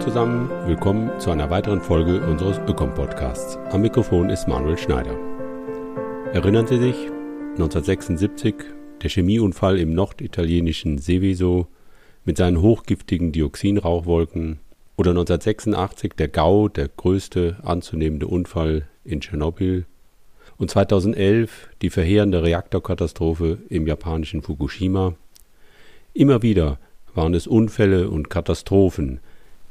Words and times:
Zusammen, 0.00 0.48
willkommen 0.64 1.10
zu 1.18 1.30
einer 1.32 1.50
weiteren 1.50 1.80
Folge 1.80 2.20
unseres 2.24 2.58
Ökom-Podcasts. 2.68 3.58
Am 3.70 3.82
Mikrofon 3.82 4.30
ist 4.30 4.46
Manuel 4.46 4.78
Schneider. 4.78 5.18
Erinnern 6.32 6.68
Sie 6.68 6.78
sich, 6.78 6.94
1976, 7.54 8.54
der 9.02 9.10
Chemieunfall 9.10 9.76
im 9.76 9.92
norditalienischen 9.94 10.98
Seveso 10.98 11.66
mit 12.24 12.36
seinen 12.36 12.62
hochgiftigen 12.62 13.32
Dioxinrauchwolken 13.32 14.60
oder 14.96 15.10
1986 15.10 16.12
der 16.16 16.28
GAU, 16.28 16.68
der 16.68 16.88
größte 16.88 17.56
anzunehmende 17.64 18.28
Unfall 18.28 18.86
in 19.04 19.20
Tschernobyl 19.20 19.84
und 20.58 20.70
2011 20.70 21.70
die 21.82 21.90
verheerende 21.90 22.44
Reaktorkatastrophe 22.44 23.58
im 23.68 23.88
japanischen 23.88 24.42
Fukushima. 24.42 25.14
Immer 26.14 26.42
wieder 26.42 26.78
waren 27.14 27.34
es 27.34 27.48
Unfälle 27.48 28.08
und 28.10 28.30
Katastrophen, 28.30 29.20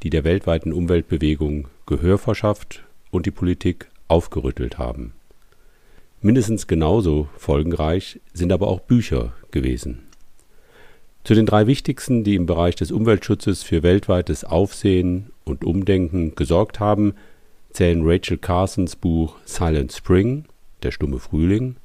die 0.03 0.09
der 0.09 0.23
weltweiten 0.23 0.73
Umweltbewegung 0.73 1.67
Gehör 1.85 2.17
verschafft 2.17 2.83
und 3.11 3.25
die 3.25 3.31
Politik 3.31 3.89
aufgerüttelt 4.07 4.77
haben. 4.77 5.13
Mindestens 6.21 6.67
genauso 6.67 7.29
folgenreich 7.37 8.19
sind 8.33 8.51
aber 8.51 8.67
auch 8.67 8.79
Bücher 8.79 9.33
gewesen. 9.51 10.03
Zu 11.23 11.35
den 11.35 11.45
drei 11.45 11.67
wichtigsten, 11.67 12.23
die 12.23 12.35
im 12.35 12.45
Bereich 12.45 12.75
des 12.75 12.91
Umweltschutzes 12.91 13.61
für 13.61 13.83
weltweites 13.83 14.43
Aufsehen 14.43 15.31
und 15.43 15.63
Umdenken 15.63 16.35
gesorgt 16.35 16.79
haben, 16.79 17.13
zählen 17.71 18.01
Rachel 18.03 18.37
Carsons 18.37 18.95
Buch 18.95 19.35
Silent 19.45 19.91
Spring, 19.91 20.45
Der 20.83 20.91
stumme 20.91 21.19
Frühling, 21.19 21.75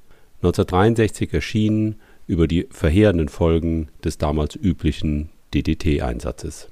1963 0.43 1.33
erschienen 1.33 1.97
über 2.27 2.49
die 2.49 2.67
verheerenden 2.71 3.29
Folgen 3.29 3.89
des 4.03 4.19
damals 4.19 4.57
üblichen 4.57 5.29
DDT-Einsatzes. 5.55 6.72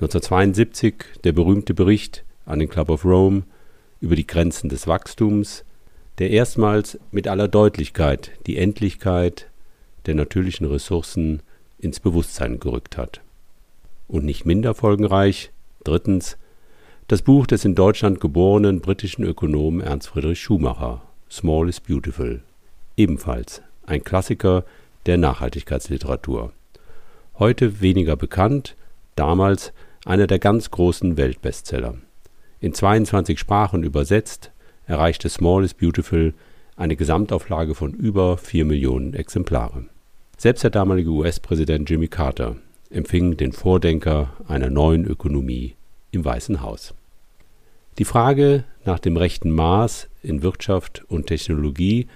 1972 0.00 0.94
der 1.24 1.32
berühmte 1.32 1.74
Bericht 1.74 2.24
an 2.46 2.58
den 2.58 2.68
Club 2.68 2.90
of 2.90 3.04
Rome 3.04 3.44
über 4.00 4.16
die 4.16 4.26
Grenzen 4.26 4.68
des 4.68 4.86
Wachstums, 4.86 5.64
der 6.18 6.30
erstmals 6.30 6.98
mit 7.10 7.28
aller 7.28 7.48
Deutlichkeit 7.48 8.32
die 8.46 8.58
Endlichkeit 8.58 9.48
der 10.06 10.14
natürlichen 10.14 10.66
Ressourcen 10.66 11.42
ins 11.78 12.00
Bewusstsein 12.00 12.60
gerückt 12.60 12.96
hat. 12.96 13.20
Und 14.08 14.24
nicht 14.24 14.44
minder 14.44 14.74
folgenreich, 14.74 15.50
drittens, 15.84 16.36
das 17.08 17.22
Buch 17.22 17.46
des 17.46 17.64
in 17.64 17.74
Deutschland 17.74 18.20
geborenen 18.20 18.80
britischen 18.80 19.24
Ökonomen 19.24 19.80
Ernst 19.80 20.08
Friedrich 20.08 20.40
Schumacher, 20.40 21.02
Small 21.30 21.68
is 21.68 21.80
Beautiful, 21.80 22.42
ebenfalls 22.96 23.62
ein 23.86 24.02
Klassiker 24.02 24.64
der 25.06 25.18
Nachhaltigkeitsliteratur 25.18 26.52
heute 27.38 27.80
weniger 27.80 28.16
bekannt, 28.16 28.76
damals 29.16 29.72
einer 30.04 30.26
der 30.26 30.38
ganz 30.38 30.70
großen 30.70 31.16
Weltbestseller. 31.16 31.94
In 32.60 32.74
22 32.74 33.38
Sprachen 33.38 33.82
übersetzt, 33.82 34.52
erreichte 34.86 35.28
Small 35.28 35.64
is 35.64 35.74
Beautiful 35.74 36.34
eine 36.76 36.96
Gesamtauflage 36.96 37.74
von 37.74 37.92
über 37.92 38.36
4 38.36 38.64
Millionen 38.64 39.14
Exemplare. 39.14 39.86
Selbst 40.36 40.64
der 40.64 40.70
damalige 40.70 41.10
US-Präsident 41.10 41.88
Jimmy 41.88 42.08
Carter 42.08 42.56
empfing 42.90 43.36
den 43.36 43.52
Vordenker 43.52 44.32
einer 44.48 44.70
neuen 44.70 45.04
Ökonomie 45.04 45.74
im 46.10 46.24
Weißen 46.24 46.62
Haus. 46.62 46.94
Die 47.98 48.04
Frage 48.04 48.64
nach 48.84 48.98
dem 48.98 49.16
rechten 49.16 49.50
Maß 49.50 50.08
in 50.22 50.42
Wirtschaft 50.42 51.04
und 51.08 51.26
Technologie, 51.26 52.08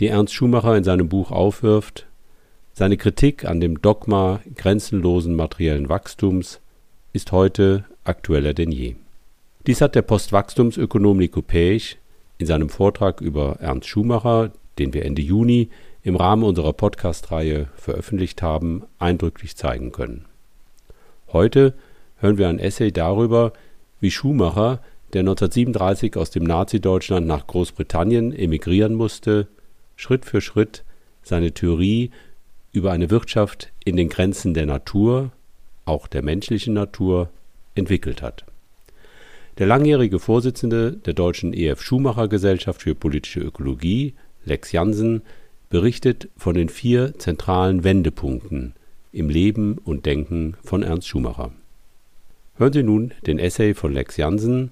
die 0.00 0.08
Ernst 0.08 0.32
Schumacher 0.32 0.76
in 0.76 0.84
seinem 0.84 1.08
Buch 1.08 1.30
aufwirft, 1.30 2.06
seine 2.72 2.96
Kritik 2.96 3.44
an 3.44 3.60
dem 3.60 3.82
Dogma 3.82 4.40
grenzenlosen 4.54 5.34
materiellen 5.34 5.88
Wachstums 5.88 6.60
ist 7.18 7.32
heute 7.32 7.84
aktueller 8.04 8.54
denn 8.54 8.70
je. 8.70 8.94
Dies 9.66 9.80
hat 9.80 9.96
der 9.96 10.02
Postwachstumsökonom 10.02 11.16
Nico 11.16 11.42
Pech 11.42 11.98
in 12.38 12.46
seinem 12.46 12.68
Vortrag 12.68 13.20
über 13.20 13.56
Ernst 13.58 13.88
Schumacher, 13.88 14.52
den 14.78 14.94
wir 14.94 15.04
Ende 15.04 15.20
Juni 15.20 15.68
im 16.04 16.14
Rahmen 16.14 16.44
unserer 16.44 16.72
Podcast-Reihe 16.72 17.66
veröffentlicht 17.74 18.40
haben, 18.40 18.84
eindrücklich 19.00 19.56
zeigen 19.56 19.90
können. 19.90 20.26
Heute 21.32 21.74
hören 22.18 22.38
wir 22.38 22.48
ein 22.48 22.60
Essay 22.60 22.92
darüber, 22.92 23.52
wie 23.98 24.12
Schumacher, 24.12 24.78
der 25.12 25.22
1937 25.22 26.16
aus 26.16 26.30
dem 26.30 26.44
Nazi-Deutschland 26.44 27.26
nach 27.26 27.48
Großbritannien 27.48 28.32
emigrieren 28.32 28.94
musste, 28.94 29.48
Schritt 29.96 30.24
für 30.24 30.40
Schritt 30.40 30.84
seine 31.24 31.50
Theorie 31.50 32.12
über 32.70 32.92
eine 32.92 33.10
Wirtschaft 33.10 33.72
in 33.84 33.96
den 33.96 34.08
Grenzen 34.08 34.54
der 34.54 34.66
Natur, 34.66 35.32
auch 35.88 36.06
der 36.06 36.22
menschlichen 36.22 36.74
Natur, 36.74 37.30
entwickelt 37.74 38.22
hat. 38.22 38.44
Der 39.58 39.66
langjährige 39.66 40.18
Vorsitzende 40.18 40.92
der 40.92 41.14
deutschen 41.14 41.52
E.F. 41.52 41.82
Schumacher 41.82 42.28
Gesellschaft 42.28 42.82
für 42.82 42.94
politische 42.94 43.40
Ökologie, 43.40 44.14
Lex 44.44 44.72
Jansen, 44.72 45.22
berichtet 45.70 46.28
von 46.36 46.54
den 46.54 46.68
vier 46.68 47.18
zentralen 47.18 47.84
Wendepunkten 47.84 48.74
im 49.12 49.28
Leben 49.28 49.78
und 49.84 50.06
Denken 50.06 50.56
von 50.62 50.82
Ernst 50.82 51.08
Schumacher. 51.08 51.52
Hören 52.56 52.72
Sie 52.72 52.82
nun 52.82 53.12
den 53.26 53.38
Essay 53.38 53.74
von 53.74 53.92
Lex 53.92 54.16
Jansen 54.16 54.70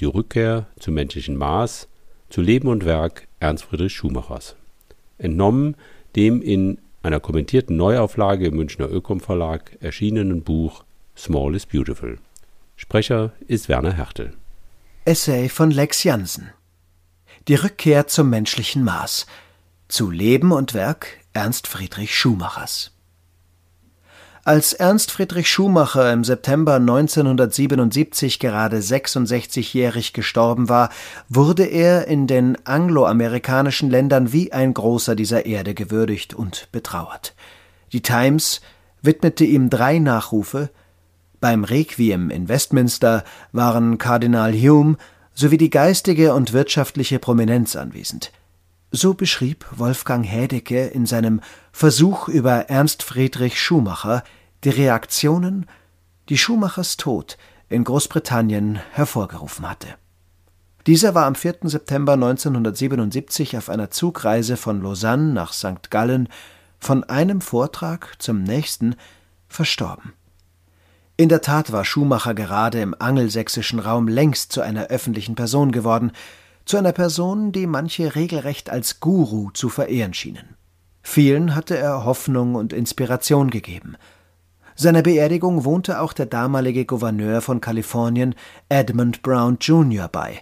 Die 0.00 0.04
Rückkehr 0.04 0.66
zum 0.78 0.94
menschlichen 0.94 1.36
Maß 1.36 1.88
zu 2.30 2.40
Leben 2.40 2.68
und 2.68 2.84
Werk 2.84 3.26
Ernst 3.40 3.64
Friedrich 3.64 3.94
Schumachers. 3.94 4.56
Entnommen 5.18 5.74
dem 6.14 6.42
in 6.42 6.78
einer 7.08 7.20
kommentierten 7.20 7.74
Neuauflage 7.76 8.48
im 8.48 8.56
Münchner 8.56 8.90
Ökom 8.90 9.20
Verlag 9.20 9.78
erschienenen 9.80 10.42
Buch 10.42 10.84
Small 11.16 11.54
is 11.54 11.64
Beautiful. 11.64 12.18
Sprecher 12.76 13.32
ist 13.46 13.70
Werner 13.70 13.94
Hertel. 13.94 14.34
Essay 15.06 15.48
von 15.48 15.70
Lex 15.70 16.04
Jansen. 16.04 16.50
Die 17.48 17.54
Rückkehr 17.54 18.08
zum 18.08 18.28
menschlichen 18.28 18.84
Maß. 18.84 19.26
Zu 19.88 20.10
Leben 20.10 20.52
und 20.52 20.74
Werk 20.74 21.06
Ernst 21.32 21.66
Friedrich 21.66 22.14
Schumachers. 22.14 22.92
Als 24.48 24.72
Ernst 24.72 25.10
Friedrich 25.10 25.50
Schumacher 25.50 26.10
im 26.10 26.24
September 26.24 26.76
1977 26.76 28.38
gerade 28.38 28.78
66-jährig 28.78 30.14
gestorben 30.14 30.70
war, 30.70 30.88
wurde 31.28 31.66
er 31.66 32.06
in 32.06 32.26
den 32.26 32.56
angloamerikanischen 32.64 33.90
Ländern 33.90 34.32
wie 34.32 34.50
ein 34.50 34.72
Großer 34.72 35.16
dieser 35.16 35.44
Erde 35.44 35.74
gewürdigt 35.74 36.32
und 36.32 36.72
betrauert. 36.72 37.34
Die 37.92 38.00
Times 38.00 38.62
widmete 39.02 39.44
ihm 39.44 39.68
drei 39.68 39.98
Nachrufe, 39.98 40.70
beim 41.40 41.64
Requiem 41.64 42.30
in 42.30 42.48
Westminster 42.48 43.24
waren 43.52 43.98
Kardinal 43.98 44.54
Hume 44.54 44.96
sowie 45.34 45.58
die 45.58 45.68
geistige 45.68 46.32
und 46.32 46.54
wirtschaftliche 46.54 47.18
Prominenz 47.18 47.76
anwesend. 47.76 48.32
So 48.90 49.12
beschrieb 49.12 49.66
Wolfgang 49.72 50.24
Hädecke 50.24 50.86
in 50.86 51.04
seinem 51.04 51.42
Versuch 51.70 52.28
über 52.28 52.70
Ernst 52.70 53.02
Friedrich 53.02 53.60
Schumacher 53.60 54.24
die 54.64 54.70
Reaktionen, 54.70 55.66
die 56.28 56.38
Schumachers 56.38 56.96
Tod 56.96 57.38
in 57.68 57.84
Großbritannien 57.84 58.80
hervorgerufen 58.92 59.68
hatte. 59.68 59.88
Dieser 60.86 61.14
war 61.14 61.26
am 61.26 61.34
4. 61.34 61.56
September 61.64 62.14
1977 62.14 63.56
auf 63.56 63.68
einer 63.68 63.90
Zugreise 63.90 64.56
von 64.56 64.82
Lausanne 64.82 65.32
nach 65.32 65.52
St. 65.52 65.90
Gallen 65.90 66.28
von 66.78 67.04
einem 67.04 67.40
Vortrag 67.40 68.14
zum 68.18 68.42
nächsten 68.42 68.96
verstorben. 69.48 70.14
In 71.16 71.28
der 71.28 71.42
Tat 71.42 71.72
war 71.72 71.84
Schumacher 71.84 72.34
gerade 72.34 72.80
im 72.80 72.94
angelsächsischen 72.98 73.80
Raum 73.80 74.08
längst 74.08 74.52
zu 74.52 74.60
einer 74.60 74.86
öffentlichen 74.86 75.34
Person 75.34 75.72
geworden, 75.72 76.12
zu 76.64 76.76
einer 76.76 76.92
Person, 76.92 77.52
die 77.52 77.66
manche 77.66 78.14
regelrecht 78.14 78.70
als 78.70 79.00
Guru 79.00 79.50
zu 79.50 79.68
verehren 79.68 80.14
schienen. 80.14 80.56
Vielen 81.02 81.54
hatte 81.54 81.76
er 81.76 82.04
Hoffnung 82.04 82.54
und 82.54 82.72
Inspiration 82.72 83.50
gegeben– 83.50 83.96
seiner 84.78 85.02
Beerdigung 85.02 85.64
wohnte 85.64 86.00
auch 86.00 86.12
der 86.12 86.26
damalige 86.26 86.84
Gouverneur 86.84 87.40
von 87.40 87.60
Kalifornien, 87.60 88.36
Edmund 88.68 89.22
Brown 89.22 89.58
Jr. 89.60 90.06
bei. 90.06 90.40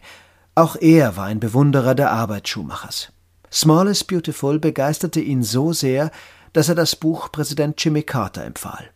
Auch 0.55 0.77
er 0.77 1.17
war 1.17 1.25
ein 1.25 1.41
Bewunderer 1.41 1.95
der 1.95 2.11
Arbeit 2.11 2.47
Schumachers. 2.47 3.13
Small 3.51 3.89
is 3.89 4.05
Beautiful 4.05 4.59
begeisterte 4.59 5.21
ihn 5.21 5.43
so 5.43 5.73
sehr, 5.73 6.11
dass 6.53 6.69
er 6.69 6.75
das 6.75 6.97
Buch 6.97 7.33
Präsident 7.33 7.83
Jimmy 7.83 8.03
Carter 8.03 8.45
empfahl. 8.45 8.91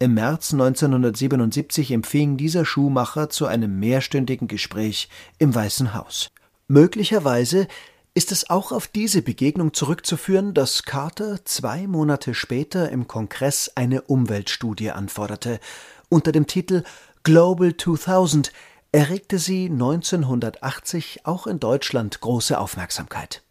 Im 0.00 0.14
März 0.14 0.52
1977 0.54 1.92
empfing 1.92 2.36
dieser 2.36 2.64
Schuhmacher 2.64 3.28
zu 3.28 3.46
einem 3.46 3.78
mehrstündigen 3.78 4.48
Gespräch 4.48 5.08
im 5.38 5.54
Weißen 5.54 5.94
Haus. 5.94 6.30
Möglicherweise 6.66 7.68
ist 8.14 8.32
es 8.32 8.50
auch 8.50 8.72
auf 8.72 8.88
diese 8.88 9.22
Begegnung 9.22 9.72
zurückzuführen, 9.72 10.52
dass 10.52 10.82
Carter 10.82 11.44
zwei 11.44 11.86
Monate 11.86 12.34
später 12.34 12.90
im 12.90 13.06
Kongress 13.06 13.70
eine 13.74 14.02
Umweltstudie 14.02 14.90
anforderte. 14.90 15.60
Unter 16.08 16.32
dem 16.32 16.46
Titel 16.46 16.82
Global 17.22 17.76
2000 17.76 18.52
erregte 18.92 19.38
sie 19.38 19.66
1980 19.66 21.24
auch 21.24 21.46
in 21.46 21.60
Deutschland 21.60 22.20
große 22.20 22.58
Aufmerksamkeit. 22.58 23.42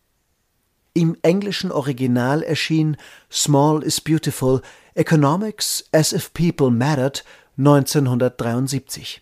Im 0.94 1.15
englischen 1.21 1.71
Original 1.71 2.44
erschien 2.44 2.97
Small 3.31 3.83
is 3.83 4.01
Beautiful 4.01 4.61
Economics 4.95 5.85
as 5.94 6.11
if 6.11 6.33
People 6.33 6.71
Mattered 6.71 7.23
1973. 7.57 9.21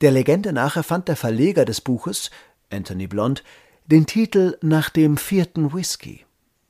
Der 0.00 0.10
Legende 0.10 0.52
nach 0.52 0.76
erfand 0.76 1.06
der 1.06 1.16
Verleger 1.16 1.64
des 1.64 1.80
Buches, 1.80 2.30
Anthony 2.70 3.06
Blond, 3.06 3.44
den 3.86 4.06
Titel 4.06 4.56
nach 4.62 4.88
dem 4.88 5.18
vierten 5.18 5.74
Whisky. 5.74 6.24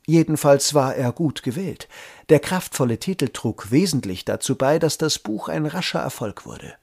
Jedenfalls 0.06 0.74
war 0.74 0.96
er 0.96 1.12
gut 1.12 1.42
gewählt. 1.42 1.88
Der 2.28 2.40
kraftvolle 2.40 2.98
Titel 2.98 3.28
trug 3.28 3.70
wesentlich 3.70 4.24
dazu 4.24 4.56
bei, 4.56 4.78
dass 4.78 4.98
das 4.98 5.20
Buch 5.20 5.48
ein 5.48 5.64
rascher 5.64 6.00
Erfolg 6.00 6.44
wurde. 6.44 6.74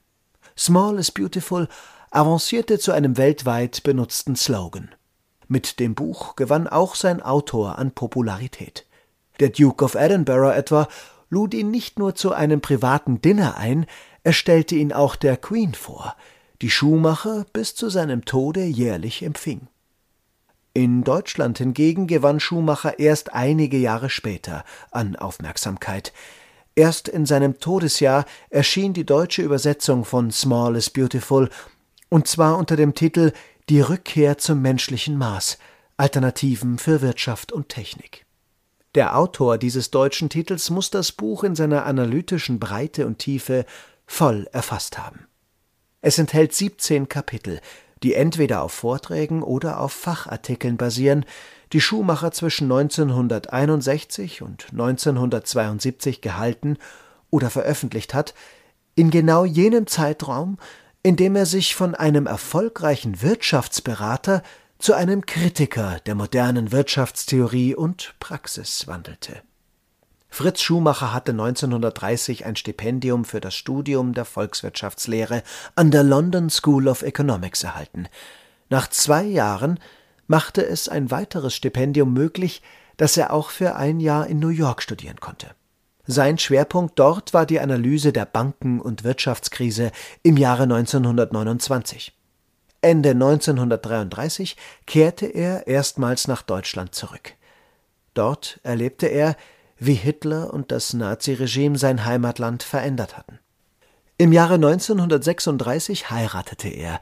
Small 0.57 0.97
is 0.97 1.11
Beautiful 1.11 1.67
avancierte 2.11 2.79
zu 2.79 2.93
einem 2.93 3.17
weltweit 3.17 3.83
benutzten 3.83 4.35
Slogan. 4.35 4.89
Mit 5.47 5.79
dem 5.79 5.95
Buch 5.95 6.35
gewann 6.37 6.67
auch 6.67 6.95
sein 6.95 7.21
Autor 7.21 7.77
an 7.77 7.91
Popularität. 7.91 8.85
Der 9.41 9.49
Duke 9.49 9.83
of 9.83 9.95
Edinburgh 9.95 10.55
etwa 10.55 10.87
lud 11.29 11.53
ihn 11.53 11.71
nicht 11.71 11.99
nur 11.99 12.15
zu 12.15 12.31
einem 12.31 12.61
privaten 12.61 13.21
Dinner 13.21 13.57
ein, 13.57 13.85
er 14.23 14.33
stellte 14.33 14.75
ihn 14.75 14.93
auch 14.93 15.15
der 15.15 15.35
Queen 15.35 15.73
vor, 15.73 16.15
die 16.61 16.69
Schuhmacher 16.69 17.45
bis 17.51 17.75
zu 17.75 17.89
seinem 17.89 18.23
Tode 18.23 18.63
jährlich 18.63 19.23
empfing. 19.23 19.67
In 20.73 21.03
Deutschland 21.03 21.57
hingegen 21.57 22.07
gewann 22.07 22.39
Schumacher 22.39 22.97
erst 22.97 23.33
einige 23.33 23.77
Jahre 23.77 24.09
später 24.09 24.63
an 24.89 25.17
Aufmerksamkeit. 25.17 26.13
Erst 26.75 27.09
in 27.09 27.25
seinem 27.25 27.59
Todesjahr 27.59 28.25
erschien 28.49 28.93
die 28.93 29.05
deutsche 29.05 29.41
Übersetzung 29.41 30.05
von 30.05 30.31
Small 30.31 30.77
is 30.77 30.89
Beautiful, 30.89 31.49
und 32.07 32.27
zwar 32.27 32.57
unter 32.57 32.77
dem 32.77 32.93
Titel 32.93 33.33
Die 33.67 33.81
Rückkehr 33.81 34.37
zum 34.37 34.61
menschlichen 34.61 35.17
Maß 35.17 35.57
Alternativen 35.97 36.77
für 36.77 37.01
Wirtschaft 37.01 37.51
und 37.51 37.67
Technik. 37.67 38.25
Der 38.95 39.17
Autor 39.17 39.57
dieses 39.57 39.91
deutschen 39.91 40.29
Titels 40.29 40.69
muss 40.69 40.89
das 40.89 41.11
Buch 41.11 41.43
in 41.43 41.55
seiner 41.55 41.85
analytischen 41.85 42.59
Breite 42.59 43.05
und 43.07 43.19
Tiefe 43.19 43.65
voll 44.05 44.47
erfasst 44.53 44.97
haben. 44.97 45.27
Es 46.01 46.17
enthält 46.17 46.53
17 46.53 47.09
Kapitel, 47.09 47.59
die 48.03 48.13
entweder 48.13 48.61
auf 48.63 48.73
Vorträgen 48.73 49.43
oder 49.43 49.79
auf 49.79 49.93
Fachartikeln 49.93 50.77
basieren, 50.77 51.25
die 51.73 51.81
Schumacher 51.81 52.31
zwischen 52.31 52.71
1961 52.71 54.41
und 54.41 54.67
1972 54.71 56.21
gehalten 56.21 56.77
oder 57.29 57.49
veröffentlicht 57.49 58.13
hat, 58.13 58.33
in 58.95 59.09
genau 59.09 59.45
jenem 59.45 59.87
Zeitraum, 59.87 60.57
in 61.03 61.15
dem 61.15 61.35
er 61.35 61.45
sich 61.45 61.75
von 61.75 61.95
einem 61.95 62.27
erfolgreichen 62.27 63.21
Wirtschaftsberater 63.21 64.43
zu 64.79 64.93
einem 64.93 65.25
Kritiker 65.25 65.99
der 66.05 66.15
modernen 66.15 66.71
Wirtschaftstheorie 66.71 67.75
und 67.75 68.15
Praxis 68.19 68.87
wandelte 68.87 69.41
Fritz 70.33 70.61
Schumacher 70.61 71.13
hatte 71.13 71.33
1930 71.33 72.45
ein 72.45 72.55
Stipendium 72.55 73.25
für 73.25 73.41
das 73.41 73.53
Studium 73.53 74.13
der 74.13 74.23
Volkswirtschaftslehre 74.23 75.43
an 75.75 75.91
der 75.91 76.03
London 76.03 76.49
School 76.49 76.87
of 76.87 77.01
Economics 77.01 77.63
erhalten. 77.63 78.07
Nach 78.69 78.89
zwei 78.89 79.23
Jahren 79.23 79.77
machte 80.27 80.65
es 80.65 80.87
ein 80.87 81.11
weiteres 81.11 81.53
Stipendium 81.53 82.13
möglich, 82.13 82.61
dass 82.95 83.17
er 83.17 83.33
auch 83.33 83.49
für 83.49 83.75
ein 83.75 83.99
Jahr 83.99 84.25
in 84.25 84.39
New 84.39 84.47
York 84.47 84.81
studieren 84.81 85.19
konnte. 85.19 85.47
Sein 86.07 86.37
Schwerpunkt 86.37 86.97
dort 86.97 87.33
war 87.33 87.45
die 87.45 87.59
Analyse 87.59 88.13
der 88.13 88.25
Banken- 88.25 88.79
und 88.79 89.03
Wirtschaftskrise 89.03 89.91
im 90.23 90.37
Jahre 90.37 90.63
1929. 90.63 92.13
Ende 92.79 93.09
1933 93.09 94.55
kehrte 94.85 95.25
er 95.25 95.67
erstmals 95.67 96.29
nach 96.29 96.41
Deutschland 96.41 96.95
zurück. 96.95 97.33
Dort 98.13 98.61
erlebte 98.63 99.07
er, 99.07 99.35
wie 99.83 99.95
Hitler 99.95 100.53
und 100.53 100.71
das 100.71 100.93
Naziregime 100.93 101.75
sein 101.75 102.05
Heimatland 102.05 102.61
verändert 102.61 103.17
hatten. 103.17 103.39
Im 104.19 104.31
Jahre 104.31 104.53
1936 104.53 106.11
heiratete 106.11 106.69
er 106.69 107.01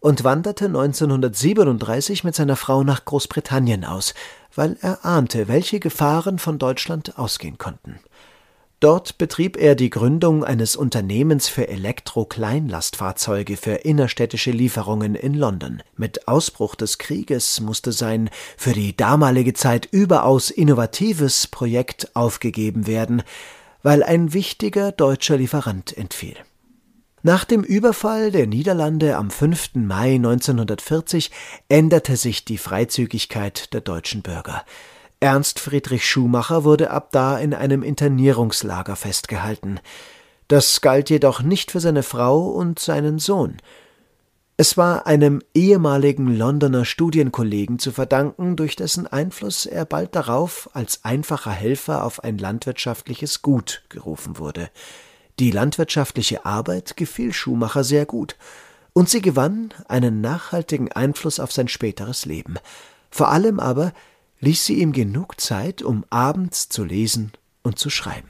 und 0.00 0.24
wanderte 0.24 0.66
1937 0.66 2.24
mit 2.24 2.34
seiner 2.34 2.56
Frau 2.56 2.84
nach 2.84 3.06
Großbritannien 3.06 3.86
aus, 3.86 4.12
weil 4.54 4.76
er 4.82 5.06
ahnte, 5.06 5.48
welche 5.48 5.80
Gefahren 5.80 6.38
von 6.38 6.58
Deutschland 6.58 7.16
ausgehen 7.16 7.56
konnten. 7.56 7.98
Dort 8.80 9.18
betrieb 9.18 9.56
er 9.56 9.74
die 9.74 9.90
Gründung 9.90 10.44
eines 10.44 10.76
Unternehmens 10.76 11.48
für 11.48 11.66
Elektro-Kleinlastfahrzeuge 11.66 13.56
für 13.56 13.72
innerstädtische 13.72 14.52
Lieferungen 14.52 15.16
in 15.16 15.34
London. 15.34 15.82
Mit 15.96 16.28
Ausbruch 16.28 16.76
des 16.76 16.98
Krieges 16.98 17.58
musste 17.58 17.90
sein 17.90 18.30
für 18.56 18.72
die 18.72 18.96
damalige 18.96 19.52
Zeit 19.52 19.88
überaus 19.90 20.50
innovatives 20.50 21.48
Projekt 21.48 22.14
aufgegeben 22.14 22.86
werden, 22.86 23.24
weil 23.82 24.04
ein 24.04 24.32
wichtiger 24.32 24.92
deutscher 24.92 25.38
Lieferant 25.38 25.96
entfiel. 25.96 26.36
Nach 27.24 27.44
dem 27.44 27.64
Überfall 27.64 28.30
der 28.30 28.46
Niederlande 28.46 29.16
am 29.16 29.32
5. 29.32 29.70
Mai 29.74 30.14
1940 30.14 31.32
änderte 31.68 32.16
sich 32.16 32.44
die 32.44 32.58
Freizügigkeit 32.58 33.74
der 33.74 33.80
deutschen 33.80 34.22
Bürger. 34.22 34.64
Ernst 35.20 35.58
Friedrich 35.58 36.08
Schumacher 36.08 36.62
wurde 36.62 36.90
ab 36.90 37.08
da 37.10 37.38
in 37.38 37.52
einem 37.52 37.82
Internierungslager 37.82 38.94
festgehalten. 38.94 39.80
Das 40.46 40.80
galt 40.80 41.10
jedoch 41.10 41.42
nicht 41.42 41.72
für 41.72 41.80
seine 41.80 42.04
Frau 42.04 42.48
und 42.48 42.78
seinen 42.78 43.18
Sohn. 43.18 43.56
Es 44.56 44.76
war 44.76 45.06
einem 45.06 45.42
ehemaligen 45.54 46.36
Londoner 46.36 46.84
Studienkollegen 46.84 47.78
zu 47.80 47.90
verdanken, 47.90 48.54
durch 48.56 48.76
dessen 48.76 49.06
Einfluss 49.06 49.66
er 49.66 49.84
bald 49.84 50.14
darauf 50.14 50.70
als 50.72 51.04
einfacher 51.04 51.52
Helfer 51.52 52.04
auf 52.04 52.22
ein 52.22 52.38
landwirtschaftliches 52.38 53.42
Gut 53.42 53.82
gerufen 53.88 54.38
wurde. 54.38 54.70
Die 55.40 55.50
landwirtschaftliche 55.50 56.44
Arbeit 56.44 56.96
gefiel 56.96 57.32
Schumacher 57.32 57.84
sehr 57.84 58.06
gut, 58.06 58.36
und 58.92 59.08
sie 59.08 59.20
gewann 59.20 59.72
einen 59.86 60.20
nachhaltigen 60.20 60.90
Einfluss 60.90 61.38
auf 61.38 61.52
sein 61.52 61.68
späteres 61.68 62.24
Leben. 62.24 62.56
Vor 63.10 63.28
allem 63.28 63.60
aber 63.60 63.92
ließ 64.40 64.66
sie 64.66 64.80
ihm 64.80 64.92
genug 64.92 65.40
Zeit, 65.40 65.82
um 65.82 66.04
abends 66.10 66.68
zu 66.68 66.84
lesen 66.84 67.32
und 67.62 67.78
zu 67.78 67.90
schreiben. 67.90 68.28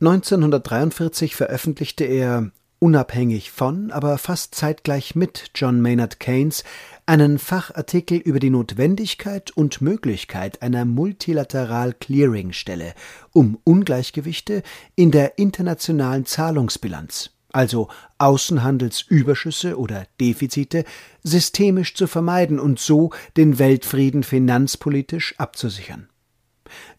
1943 0.00 1.36
veröffentlichte 1.36 2.04
er 2.04 2.50
unabhängig 2.82 3.52
von, 3.52 3.92
aber 3.92 4.18
fast 4.18 4.56
zeitgleich 4.56 5.14
mit 5.14 5.52
John 5.54 5.80
Maynard 5.80 6.18
Keynes 6.18 6.64
einen 7.06 7.38
Fachartikel 7.38 8.18
über 8.18 8.40
die 8.40 8.50
Notwendigkeit 8.50 9.52
und 9.52 9.80
Möglichkeit 9.80 10.62
einer 10.62 10.84
multilateral 10.84 11.94
Clearingstelle, 11.94 12.94
um 13.32 13.58
Ungleichgewichte 13.62 14.64
in 14.96 15.12
der 15.12 15.38
internationalen 15.38 16.26
Zahlungsbilanz 16.26 17.30
also 17.52 17.88
Außenhandelsüberschüsse 18.18 19.78
oder 19.78 20.06
Defizite, 20.20 20.84
systemisch 21.22 21.94
zu 21.94 22.06
vermeiden 22.06 22.58
und 22.58 22.78
so 22.78 23.10
den 23.36 23.58
Weltfrieden 23.58 24.22
finanzpolitisch 24.22 25.34
abzusichern. 25.38 26.08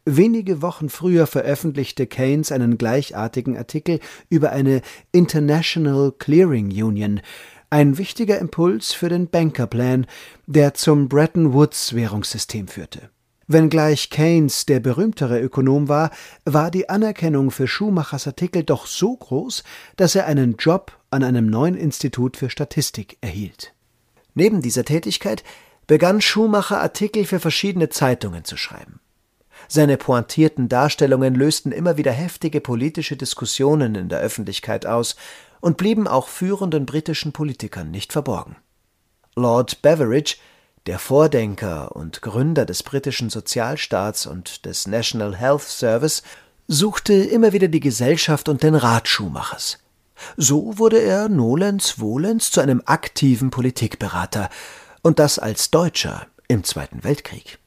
Wenige 0.05 0.61
Wochen 0.61 0.89
früher 0.89 1.27
veröffentlichte 1.27 2.07
Keynes 2.07 2.51
einen 2.51 2.77
gleichartigen 2.77 3.57
Artikel 3.57 3.99
über 4.29 4.51
eine 4.51 4.81
International 5.11 6.11
Clearing 6.11 6.67
Union, 6.67 7.21
ein 7.69 7.97
wichtiger 7.97 8.37
Impuls 8.37 8.93
für 8.93 9.09
den 9.09 9.29
Bankerplan, 9.29 10.05
der 10.45 10.73
zum 10.75 11.09
Bretton 11.09 11.53
Woods 11.53 11.95
Währungssystem 11.95 12.67
führte. 12.67 13.12
Wenngleich 13.47 14.09
Keynes 14.09 14.65
der 14.65 14.79
berühmtere 14.79 15.41
Ökonom 15.41 15.89
war, 15.89 16.11
war 16.45 16.71
die 16.71 16.89
Anerkennung 16.89 17.51
für 17.51 17.67
Schumachers 17.67 18.27
Artikel 18.27 18.63
doch 18.63 18.87
so 18.87 19.15
groß, 19.15 19.63
dass 19.97 20.15
er 20.15 20.27
einen 20.27 20.55
Job 20.57 20.97
an 21.09 21.23
einem 21.23 21.47
neuen 21.47 21.75
Institut 21.75 22.37
für 22.37 22.49
Statistik 22.49 23.17
erhielt. 23.21 23.73
Neben 24.33 24.61
dieser 24.61 24.85
Tätigkeit 24.85 25.43
begann 25.87 26.21
Schumacher 26.21 26.81
Artikel 26.81 27.25
für 27.25 27.39
verschiedene 27.39 27.89
Zeitungen 27.89 28.45
zu 28.45 28.57
schreiben. 28.57 28.99
Seine 29.67 29.97
pointierten 29.97 30.69
Darstellungen 30.69 31.35
lösten 31.35 31.71
immer 31.71 31.97
wieder 31.97 32.11
heftige 32.11 32.61
politische 32.61 33.15
Diskussionen 33.15 33.95
in 33.95 34.09
der 34.09 34.19
Öffentlichkeit 34.19 34.85
aus 34.85 35.15
und 35.61 35.77
blieben 35.77 36.07
auch 36.07 36.27
führenden 36.27 36.85
britischen 36.85 37.31
Politikern 37.31 37.91
nicht 37.91 38.11
verborgen. 38.11 38.55
Lord 39.35 39.81
Beveridge 39.81 40.35
der 40.85 40.99
Vordenker 40.99 41.95
und 41.95 42.21
Gründer 42.21 42.65
des 42.65 42.83
britischen 42.83 43.29
Sozialstaats 43.29 44.25
und 44.25 44.65
des 44.65 44.87
National 44.87 45.35
Health 45.35 45.61
Service, 45.61 46.23
suchte 46.67 47.13
immer 47.13 47.53
wieder 47.53 47.67
die 47.67 47.79
Gesellschaft 47.79 48.49
und 48.49 48.63
den 48.63 48.75
Rat 48.75 49.07
Schumachers. 49.07 49.79
So 50.37 50.77
wurde 50.77 50.99
er 50.99 51.29
nolens 51.29 51.91
volens 51.91 52.51
zu 52.51 52.61
einem 52.61 52.81
aktiven 52.85 53.49
Politikberater, 53.49 54.49
und 55.01 55.19
das 55.19 55.37
als 55.37 55.69
Deutscher 55.69 56.27
im 56.47 56.63
Zweiten 56.63 57.03
Weltkrieg. 57.03 57.59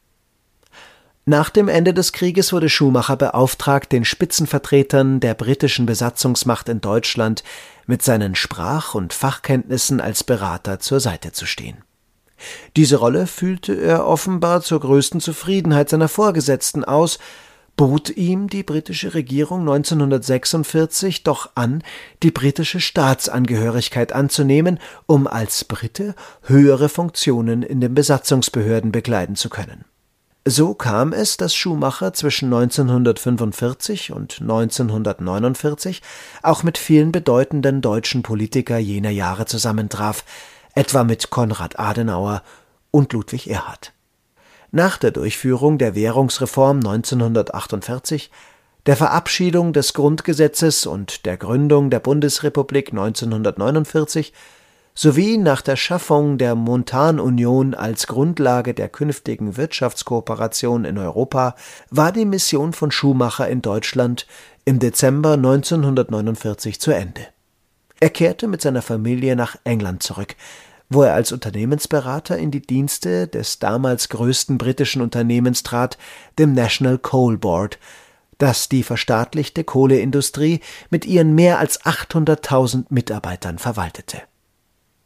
Nach 1.26 1.50
dem 1.50 1.68
Ende 1.68 1.92
des 1.92 2.12
Krieges 2.12 2.52
wurde 2.52 2.68
Schumacher 2.68 3.16
beauftragt, 3.16 3.90
den 3.92 4.04
Spitzenvertretern 4.04 5.20
der 5.20 5.34
britischen 5.34 5.84
Besatzungsmacht 5.84 6.68
in 6.68 6.80
Deutschland 6.80 7.42
mit 7.86 8.02
seinen 8.02 8.36
Sprach- 8.36 8.94
und 8.94 9.12
Fachkenntnissen 9.12 10.00
als 10.00 10.22
Berater 10.22 10.78
zur 10.78 11.00
Seite 11.00 11.32
zu 11.32 11.44
stehen. 11.44 11.82
Diese 12.76 12.96
Rolle 12.96 13.26
füllte 13.26 13.74
er 13.74 14.06
offenbar 14.06 14.62
zur 14.62 14.80
größten 14.80 15.20
Zufriedenheit 15.20 15.88
seiner 15.88 16.08
Vorgesetzten 16.08 16.84
aus, 16.84 17.18
bot 17.76 18.10
ihm 18.10 18.48
die 18.48 18.62
britische 18.62 19.14
Regierung 19.14 19.60
1946 19.60 21.22
doch 21.22 21.50
an, 21.54 21.82
die 22.22 22.30
britische 22.30 22.80
Staatsangehörigkeit 22.80 24.12
anzunehmen, 24.12 24.78
um 25.06 25.26
als 25.26 25.64
Brite 25.64 26.14
höhere 26.42 26.88
Funktionen 26.88 27.62
in 27.62 27.80
den 27.80 27.94
Besatzungsbehörden 27.94 28.92
bekleiden 28.92 29.36
zu 29.36 29.50
können. 29.50 29.84
So 30.48 30.74
kam 30.74 31.12
es, 31.12 31.36
dass 31.36 31.56
Schumacher 31.56 32.12
zwischen 32.12 32.54
1945 32.54 34.12
und 34.12 34.40
1949 34.40 36.02
auch 36.44 36.62
mit 36.62 36.78
vielen 36.78 37.10
bedeutenden 37.10 37.80
deutschen 37.80 38.22
Politikern 38.22 38.80
jener 38.80 39.10
Jahre 39.10 39.46
zusammentraf, 39.46 40.24
etwa 40.76 41.02
mit 41.02 41.30
Konrad 41.30 41.80
Adenauer 41.80 42.42
und 42.92 43.12
Ludwig 43.12 43.48
Erhard. 43.48 43.92
Nach 44.70 44.98
der 44.98 45.10
Durchführung 45.10 45.78
der 45.78 45.96
Währungsreform 45.96 46.76
1948, 46.76 48.30
der 48.84 48.96
Verabschiedung 48.96 49.72
des 49.72 49.94
Grundgesetzes 49.94 50.86
und 50.86 51.26
der 51.26 51.38
Gründung 51.38 51.90
der 51.90 51.98
Bundesrepublik 51.98 52.90
1949 52.90 54.32
sowie 54.94 55.38
nach 55.38 55.60
der 55.60 55.76
Schaffung 55.76 56.38
der 56.38 56.54
Montanunion 56.54 57.74
als 57.74 58.06
Grundlage 58.06 58.72
der 58.72 58.88
künftigen 58.88 59.56
Wirtschaftskooperation 59.56 60.84
in 60.84 60.98
Europa 60.98 61.54
war 61.90 62.12
die 62.12 62.24
Mission 62.24 62.72
von 62.72 62.90
Schumacher 62.90 63.48
in 63.48 63.60
Deutschland 63.60 64.26
im 64.64 64.78
Dezember 64.78 65.32
1949 65.32 66.80
zu 66.80 66.92
Ende. 66.92 67.35
Er 68.00 68.10
kehrte 68.10 68.46
mit 68.46 68.60
seiner 68.60 68.82
Familie 68.82 69.36
nach 69.36 69.56
England 69.64 70.02
zurück, 70.02 70.36
wo 70.88 71.02
er 71.02 71.14
als 71.14 71.32
Unternehmensberater 71.32 72.36
in 72.36 72.50
die 72.50 72.60
Dienste 72.60 73.26
des 73.26 73.58
damals 73.58 74.08
größten 74.08 74.58
britischen 74.58 75.02
Unternehmens 75.02 75.62
trat, 75.62 75.98
dem 76.38 76.52
National 76.52 76.98
Coal 76.98 77.36
Board, 77.36 77.78
das 78.38 78.68
die 78.68 78.82
verstaatlichte 78.82 79.64
Kohleindustrie 79.64 80.60
mit 80.90 81.06
ihren 81.06 81.34
mehr 81.34 81.58
als 81.58 81.80
800.000 81.82 82.84
Mitarbeitern 82.90 83.58
verwaltete 83.58 84.22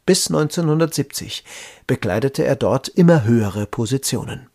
bis 0.05 0.27
1970 0.27 1.43
bekleidete 1.87 2.43
er 2.43 2.57
dort 2.57 2.89
immer 2.89 3.23
höhere 3.23 3.65
Positionen. 3.65 4.47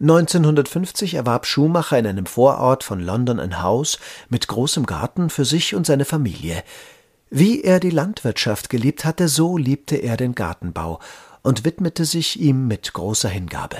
1950 0.00 1.14
erwarb 1.14 1.46
Schumacher 1.46 1.98
in 1.98 2.06
einem 2.06 2.26
Vorort 2.26 2.84
von 2.84 3.00
London 3.00 3.38
ein 3.38 3.62
Haus 3.62 3.98
mit 4.28 4.48
großem 4.48 4.86
Garten 4.86 5.30
für 5.30 5.44
sich 5.44 5.74
und 5.74 5.86
seine 5.86 6.04
Familie. 6.04 6.62
Wie 7.36 7.64
er 7.64 7.80
die 7.80 7.90
Landwirtschaft 7.90 8.70
geliebt 8.70 9.04
hatte, 9.04 9.26
so 9.26 9.58
liebte 9.58 9.96
er 9.96 10.16
den 10.16 10.36
Gartenbau 10.36 11.00
und 11.42 11.64
widmete 11.64 12.04
sich 12.04 12.38
ihm 12.38 12.68
mit 12.68 12.92
großer 12.92 13.28
Hingabe. 13.28 13.78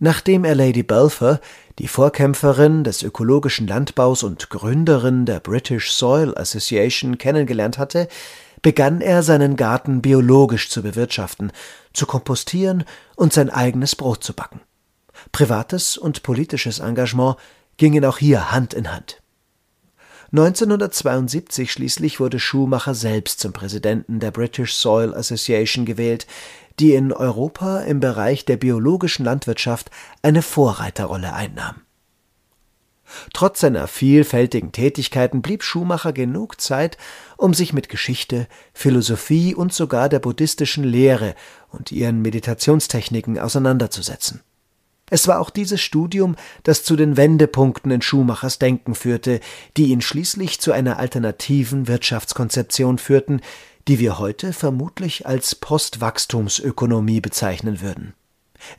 Nachdem 0.00 0.44
er 0.44 0.56
Lady 0.56 0.82
Balfour, 0.82 1.38
die 1.78 1.86
Vorkämpferin 1.86 2.82
des 2.82 3.04
ökologischen 3.04 3.68
Landbaus 3.68 4.24
und 4.24 4.50
Gründerin 4.50 5.26
der 5.26 5.38
British 5.38 5.92
Soil 5.92 6.36
Association, 6.36 7.18
kennengelernt 7.18 7.78
hatte, 7.78 8.08
begann 8.62 9.00
er 9.00 9.22
seinen 9.22 9.54
Garten 9.54 10.02
biologisch 10.02 10.70
zu 10.70 10.82
bewirtschaften, 10.82 11.52
zu 11.92 12.04
kompostieren 12.04 12.82
und 13.14 13.32
sein 13.32 13.48
eigenes 13.48 13.94
Brot 13.94 14.24
zu 14.24 14.32
backen. 14.32 14.60
Privates 15.30 15.96
und 15.96 16.24
politisches 16.24 16.80
Engagement 16.80 17.36
gingen 17.76 18.04
auch 18.04 18.18
hier 18.18 18.50
Hand 18.50 18.74
in 18.74 18.92
Hand. 18.92 19.22
1972 20.34 21.70
schließlich 21.70 22.18
wurde 22.18 22.40
Schumacher 22.40 22.96
selbst 22.96 23.38
zum 23.38 23.52
Präsidenten 23.52 24.18
der 24.18 24.32
British 24.32 24.74
Soil 24.74 25.14
Association 25.14 25.84
gewählt, 25.84 26.26
die 26.80 26.94
in 26.94 27.12
Europa 27.12 27.82
im 27.82 28.00
Bereich 28.00 28.44
der 28.44 28.56
biologischen 28.56 29.24
Landwirtschaft 29.24 29.92
eine 30.22 30.42
Vorreiterrolle 30.42 31.34
einnahm. 31.34 31.82
Trotz 33.32 33.60
seiner 33.60 33.86
vielfältigen 33.86 34.72
Tätigkeiten 34.72 35.40
blieb 35.40 35.62
Schumacher 35.62 36.12
genug 36.12 36.60
Zeit, 36.60 36.98
um 37.36 37.54
sich 37.54 37.72
mit 37.72 37.88
Geschichte, 37.88 38.48
Philosophie 38.72 39.54
und 39.54 39.72
sogar 39.72 40.08
der 40.08 40.18
buddhistischen 40.18 40.82
Lehre 40.82 41.36
und 41.68 41.92
ihren 41.92 42.22
Meditationstechniken 42.22 43.38
auseinanderzusetzen. 43.38 44.42
Es 45.10 45.28
war 45.28 45.40
auch 45.40 45.50
dieses 45.50 45.80
Studium, 45.80 46.34
das 46.62 46.82
zu 46.82 46.96
den 46.96 47.16
Wendepunkten 47.16 47.90
in 47.90 48.02
Schumachers 48.02 48.58
Denken 48.58 48.94
führte, 48.94 49.40
die 49.76 49.86
ihn 49.86 50.00
schließlich 50.00 50.60
zu 50.60 50.72
einer 50.72 50.98
alternativen 50.98 51.88
Wirtschaftskonzeption 51.88 52.98
führten, 52.98 53.40
die 53.86 53.98
wir 53.98 54.18
heute 54.18 54.52
vermutlich 54.52 55.26
als 55.26 55.54
Postwachstumsökonomie 55.54 57.20
bezeichnen 57.20 57.82
würden. 57.82 58.14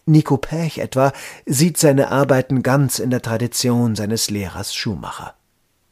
Nico 0.08 0.38
Pech 0.38 0.79
etwa 0.79 1.13
sieht 1.46 1.77
seine 1.77 2.12
Arbeiten 2.12 2.63
ganz 2.63 2.98
in 2.98 3.12
der 3.12 3.22
Tradition 3.22 3.96
seines 3.96 4.32
Lehrers 4.32 4.74
Schumacher. 4.74 5.36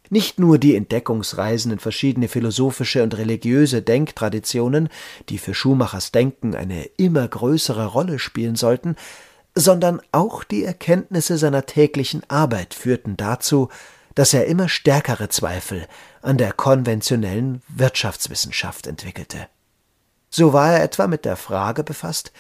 Nicht 0.10 0.40
nur 0.40 0.58
die 0.58 0.76
Entdeckungsreisen 0.76 1.72
in 1.72 1.80
verschiedene 1.80 2.28
philosophische 2.28 3.04
und 3.04 3.18
religiöse 3.18 3.82
Denktraditionen, 3.82 4.90
die 5.30 5.38
für 5.38 5.54
Schumachers 5.54 6.12
Denken 6.12 6.56
eine 6.56 6.86
immer 6.98 7.28
größere 7.28 7.86
Rolle 7.86 8.20
spielen 8.20 8.56
sollten, 8.56 8.96
sondern 9.56 10.02
auch 10.12 10.44
die 10.44 10.64
Erkenntnisse 10.64 11.38
seiner 11.38 11.66
täglichen 11.66 12.24
Arbeit 12.30 12.74
führten 12.74 13.18
dazu, 13.18 13.70
dass 14.16 14.34
er 14.34 14.46
immer 14.46 14.70
stärkere 14.70 15.30
Zweifel 15.30 15.88
an 16.22 16.38
der 16.38 16.54
konventionellen 16.54 17.62
Wirtschaftswissenschaft 17.68 18.88
entwickelte. 18.88 19.48
So 20.30 20.54
war 20.54 20.74
er 20.74 20.84
etwa 20.84 21.08
mit 21.08 21.26
der 21.26 21.36
Frage 21.36 21.84
befasst, 21.84 22.32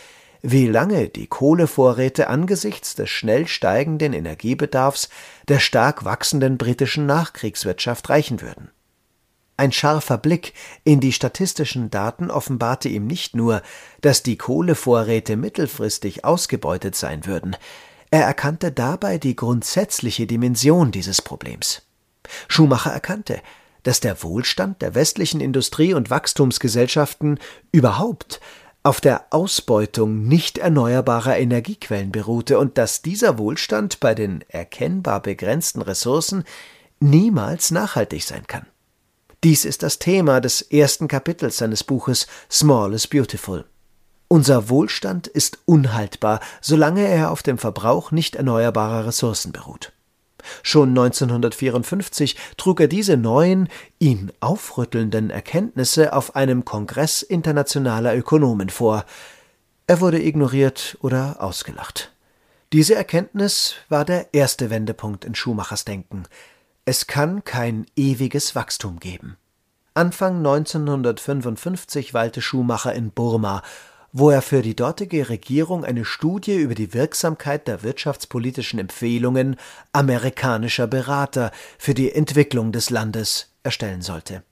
wie 0.41 0.67
lange 0.67 1.07
die 1.07 1.27
Kohlevorräte 1.27 2.27
angesichts 2.27 2.95
des 2.95 3.09
schnell 3.09 3.47
steigenden 3.47 4.13
Energiebedarfs 4.13 5.09
der 5.47 5.59
stark 5.59 6.03
wachsenden 6.03 6.57
britischen 6.57 7.05
Nachkriegswirtschaft 7.05 8.09
reichen 8.09 8.41
würden. 8.41 8.69
Ein 9.55 9.71
scharfer 9.71 10.17
Blick 10.17 10.53
in 10.83 10.99
die 10.99 11.11
statistischen 11.11 11.91
Daten 11.91 12.31
offenbarte 12.31 12.89
ihm 12.89 13.05
nicht 13.05 13.35
nur, 13.35 13.61
dass 14.01 14.23
die 14.23 14.37
Kohlevorräte 14.37 15.35
mittelfristig 15.35 16.25
ausgebeutet 16.25 16.95
sein 16.95 17.25
würden, 17.25 17.55
er 18.09 18.25
erkannte 18.25 18.71
dabei 18.71 19.17
die 19.17 19.35
grundsätzliche 19.35 20.27
Dimension 20.27 20.91
dieses 20.91 21.21
Problems. 21.21 21.81
Schumacher 22.47 22.91
erkannte, 22.91 23.41
dass 23.81 23.99
der 23.99 24.21
Wohlstand 24.23 24.81
der 24.81 24.95
westlichen 24.95 25.41
Industrie- 25.41 25.93
und 25.93 26.09
Wachstumsgesellschaften 26.09 27.39
überhaupt 27.71 28.39
auf 28.83 29.01
der 29.01 29.25
Ausbeutung 29.31 30.27
nicht 30.27 30.57
erneuerbarer 30.57 31.37
Energiequellen 31.37 32.11
beruhte 32.11 32.59
und 32.59 32.77
dass 32.77 33.01
dieser 33.01 33.37
Wohlstand 33.37 33.99
bei 33.99 34.13
den 34.13 34.43
erkennbar 34.47 35.21
begrenzten 35.21 35.81
Ressourcen 35.81 36.43
niemals 36.99 37.71
nachhaltig 37.71 38.23
sein 38.23 38.45
kann. 38.45 38.65
Dies 39.43 39.65
ist 39.65 39.83
das 39.83 39.99
Thema 39.99 40.39
des 40.39 40.61
ersten 40.61 41.09
Kapitels 41.09 41.57
seines 41.57 41.83
Buches 41.83 42.27
Small 42.49 42.93
is 42.93 43.07
Beautiful. 43.07 43.65
Unser 44.29 44.69
Wohlstand 44.69 45.27
ist 45.27 45.59
unhaltbar, 45.65 46.39
solange 46.61 47.05
er 47.05 47.29
auf 47.29 47.43
dem 47.43 47.57
Verbrauch 47.57 48.11
nicht 48.11 48.37
erneuerbarer 48.37 49.05
Ressourcen 49.05 49.51
beruht. 49.51 49.91
Schon 50.61 50.89
1954 50.89 52.37
trug 52.55 52.79
er 52.79 52.87
diese 52.87 53.17
neuen, 53.17 53.67
ihn 53.99 54.31
aufrüttelnden 54.39 55.29
Erkenntnisse 55.29 56.13
auf 56.13 56.37
einem 56.37 56.63
Kongress 56.63 57.21
internationaler 57.21 58.15
Ökonomen 58.15 58.69
vor. 58.69 59.03
Er 59.87 59.99
wurde 59.99 60.23
ignoriert 60.23 60.97
oder 61.01 61.35
ausgelacht. 61.41 62.13
Diese 62.71 62.95
Erkenntnis 62.95 63.75
war 63.89 64.05
der 64.05 64.33
erste 64.33 64.69
Wendepunkt 64.69 65.25
in 65.25 65.35
Schumachers 65.35 65.83
Denken. 65.83 66.23
Es 66.85 67.07
kann 67.07 67.43
kein 67.43 67.85
ewiges 67.95 68.55
Wachstum 68.55 68.99
geben. 68.99 69.37
Anfang 69.93 70.37
1955 70.37 72.13
weilte 72.13 72.41
Schumacher 72.41 72.93
in 72.93 73.11
Burma 73.11 73.61
wo 74.13 74.29
er 74.29 74.43
für 74.43 74.61
die 74.61 74.75
dortige 74.75 75.27
Regierung 75.27 75.83
eine 75.83 76.05
Studie 76.05 76.55
über 76.55 76.75
die 76.75 76.93
Wirksamkeit 76.93 77.67
der 77.67 77.81
wirtschaftspolitischen 77.81 78.79
Empfehlungen 78.79 79.57
amerikanischer 79.91 80.85
Berater 80.85 81.51
für 81.79 81.95
die 81.95 82.13
Entwicklung 82.13 82.71
des 82.71 82.91
Landes 82.91 83.49
erstellen 83.63 84.03
sollte. 84.03 84.43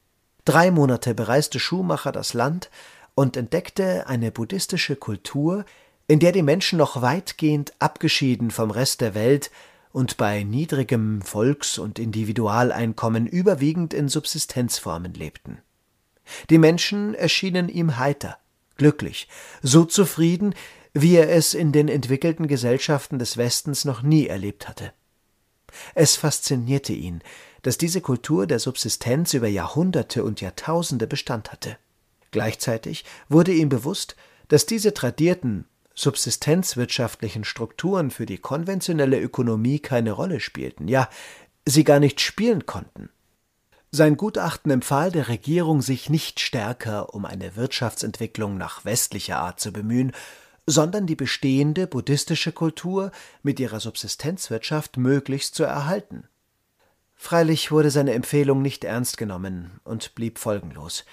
Drei 0.45 0.71
Monate 0.71 1.13
bereiste 1.13 1.59
Schumacher 1.59 2.11
das 2.11 2.33
Land 2.33 2.71
und 3.13 3.38
entdeckte 3.38 4.07
eine 4.07 4.31
buddhistische 4.31 4.95
Kultur, 4.95 5.63
in 6.07 6.19
der 6.19 6.31
die 6.31 6.41
Menschen 6.41 6.79
noch 6.79 7.03
weitgehend 7.03 7.73
abgeschieden 7.77 8.50
vom 8.50 8.71
Rest 8.71 9.00
der 9.00 9.13
Welt 9.13 9.51
und 9.93 10.17
bei 10.17 10.43
niedrigem 10.43 11.21
Volks- 11.21 11.77
und 11.77 12.00
Individualeinkommen 12.00 13.27
überwiegend 13.27 13.93
in 13.93 14.07
Subsistenzformen 14.10 15.13
lebten. 15.13 15.60
Die 16.50 16.57
Menschen 16.57 17.13
erschienen 17.13 17.69
ihm 17.69 17.98
heiter, 17.98 18.38
glücklich, 18.77 19.27
so 19.62 19.86
zufrieden, 19.86 20.55
wie 20.93 21.15
er 21.15 21.29
es 21.29 21.53
in 21.53 21.71
den 21.71 21.88
entwickelten 21.88 22.48
Gesellschaften 22.48 23.19
des 23.19 23.38
Westens 23.38 23.86
noch 23.86 24.01
nie 24.01 24.27
erlebt 24.27 24.67
hatte. 24.67 24.93
Es 25.95 26.15
faszinierte 26.17 26.93
ihn, 26.93 27.21
dass 27.62 27.77
diese 27.77 28.01
Kultur 28.01 28.48
der 28.48 28.60
Subsistenz 28.60 29.33
über 29.33 29.48
Jahrhunderte 29.48 30.24
und 30.24 30.41
Jahrtausende 30.41 31.07
Bestand 31.07 31.51
hatte. 31.51 31.77
Gleichzeitig 32.31 33.05
wurde 33.29 33.53
ihm 33.53 33.69
bewusst, 33.69 34.15
dass 34.48 34.65
diese 34.65 34.93
tradierten, 34.93 35.65
subsistenzwirtschaftlichen 36.01 37.43
Strukturen 37.43 38.12
für 38.12 38.25
die 38.25 38.38
konventionelle 38.38 39.20
Ökonomie 39.20 39.79
keine 39.79 40.12
Rolle 40.12 40.39
spielten, 40.39 40.88
ja, 40.88 41.10
sie 41.65 41.84
gar 41.84 42.00
nicht 42.00 42.22
spielen 42.22 42.65
konnten. 42.65 43.10
Sein 43.91 44.15
Gutachten 44.15 44.72
empfahl 44.72 45.12
der 45.12 45.27
Regierung, 45.27 45.81
sich 45.81 46.10
nicht 46.10 46.39
stärker 46.39 47.13
um 47.13 47.25
eine 47.25 47.55
Wirtschaftsentwicklung 47.55 48.58
nach 48.58 48.86
westlicher 48.86 49.39
Art 49.39 49.60
zu 49.60 49.74
bemühen, 49.74 50.13
sondern 50.65 51.08
die 51.08 51.15
bestehende 51.15 51.88
buddhistische 51.88 52.51
Kultur 52.53 53.12
mit 53.43 53.60
ihrer 53.60 53.79
Subsistenzwirtschaft 53.79 54.96
möglichst 54.98 55.55
zu 55.55 55.63
erhalten. 55.63 56.27
Freilich 57.15 57.72
wurde 57.72 57.91
seine 57.91 58.13
Empfehlung 58.13 58.62
nicht 58.62 58.84
ernst 58.84 59.17
genommen 59.17 59.79
und 59.84 60.15
blieb 60.15 60.39
folgenlos. 60.39 61.05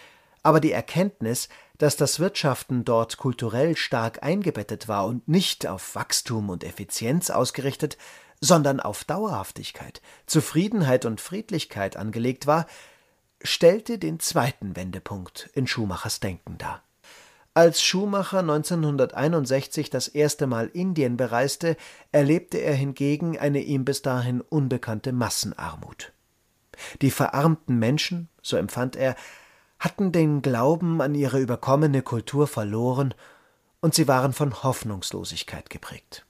Aber 0.43 0.61
die 0.61 0.73
Erkenntnis, 0.73 1.49
dass 1.79 1.97
das 1.97 2.21
Wirtschaften 2.21 2.85
dort 2.85 3.17
kulturell 3.17 3.77
stark 3.77 4.23
eingebettet 4.23 4.89
war 4.89 5.07
und 5.07 5.27
nicht 5.29 5.67
auf 5.67 5.95
Wachstum 5.95 6.51
und 6.51 6.65
Effizienz 6.65 7.31
ausgerichtet, 7.31 7.97
sondern 8.41 8.81
auf 8.81 9.05
Dauerhaftigkeit, 9.05 10.01
Zufriedenheit 10.27 11.05
und 11.05 11.21
Friedlichkeit 11.21 11.97
angelegt 11.97 12.47
war, 12.47 12.67
stellte 13.43 13.99
den 13.99 14.21
zweiten 14.21 14.77
Wendepunkt 14.77 15.51
in 15.55 15.67
Schumachers 15.67 16.21
Denken 16.21 16.59
dar. 16.59 16.83
Als 17.55 17.83
Schumacher 17.83 18.39
1961 18.39 19.91
das 19.91 20.07
erste 20.07 20.47
Mal 20.47 20.69
Indien 20.69 21.17
bereiste, 21.17 21.77
erlebte 22.13 22.59
er 22.59 22.75
hingegen 22.75 23.37
eine 23.37 23.61
ihm 23.61 23.85
bis 23.85 24.03
dahin 24.03 24.41
unbekannte 24.43 25.13
Massenarmut. 25.13 26.13
Die 27.03 27.11
verarmten 27.11 27.79
Menschen, 27.79 28.29
so 28.43 28.57
empfand 28.57 28.95
er, 28.95 29.17
hatten 29.79 30.13
den 30.13 30.43
Glauben 30.43 31.01
an 31.01 31.15
ihre 31.15 31.41
überkommene 31.41 32.03
Kultur 32.03 32.47
verloren, 32.47 33.15
und 33.81 33.95
sie 33.95 34.09
waren 34.09 34.33
von 34.33 34.63
Hoffnungslosigkeit 34.65 35.71
geprägt. 35.71 36.27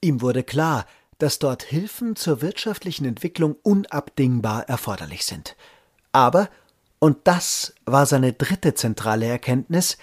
Ihm 0.00 0.20
wurde 0.20 0.42
klar, 0.42 0.86
dass 1.18 1.38
dort 1.38 1.62
Hilfen 1.62 2.16
zur 2.16 2.42
wirtschaftlichen 2.42 3.04
Entwicklung 3.04 3.54
unabdingbar 3.62 4.68
erforderlich 4.68 5.24
sind. 5.24 5.56
Aber, 6.10 6.48
und 6.98 7.18
das 7.24 7.74
war 7.84 8.06
seine 8.06 8.32
dritte 8.32 8.74
zentrale 8.74 9.26
Erkenntnis, 9.26 9.96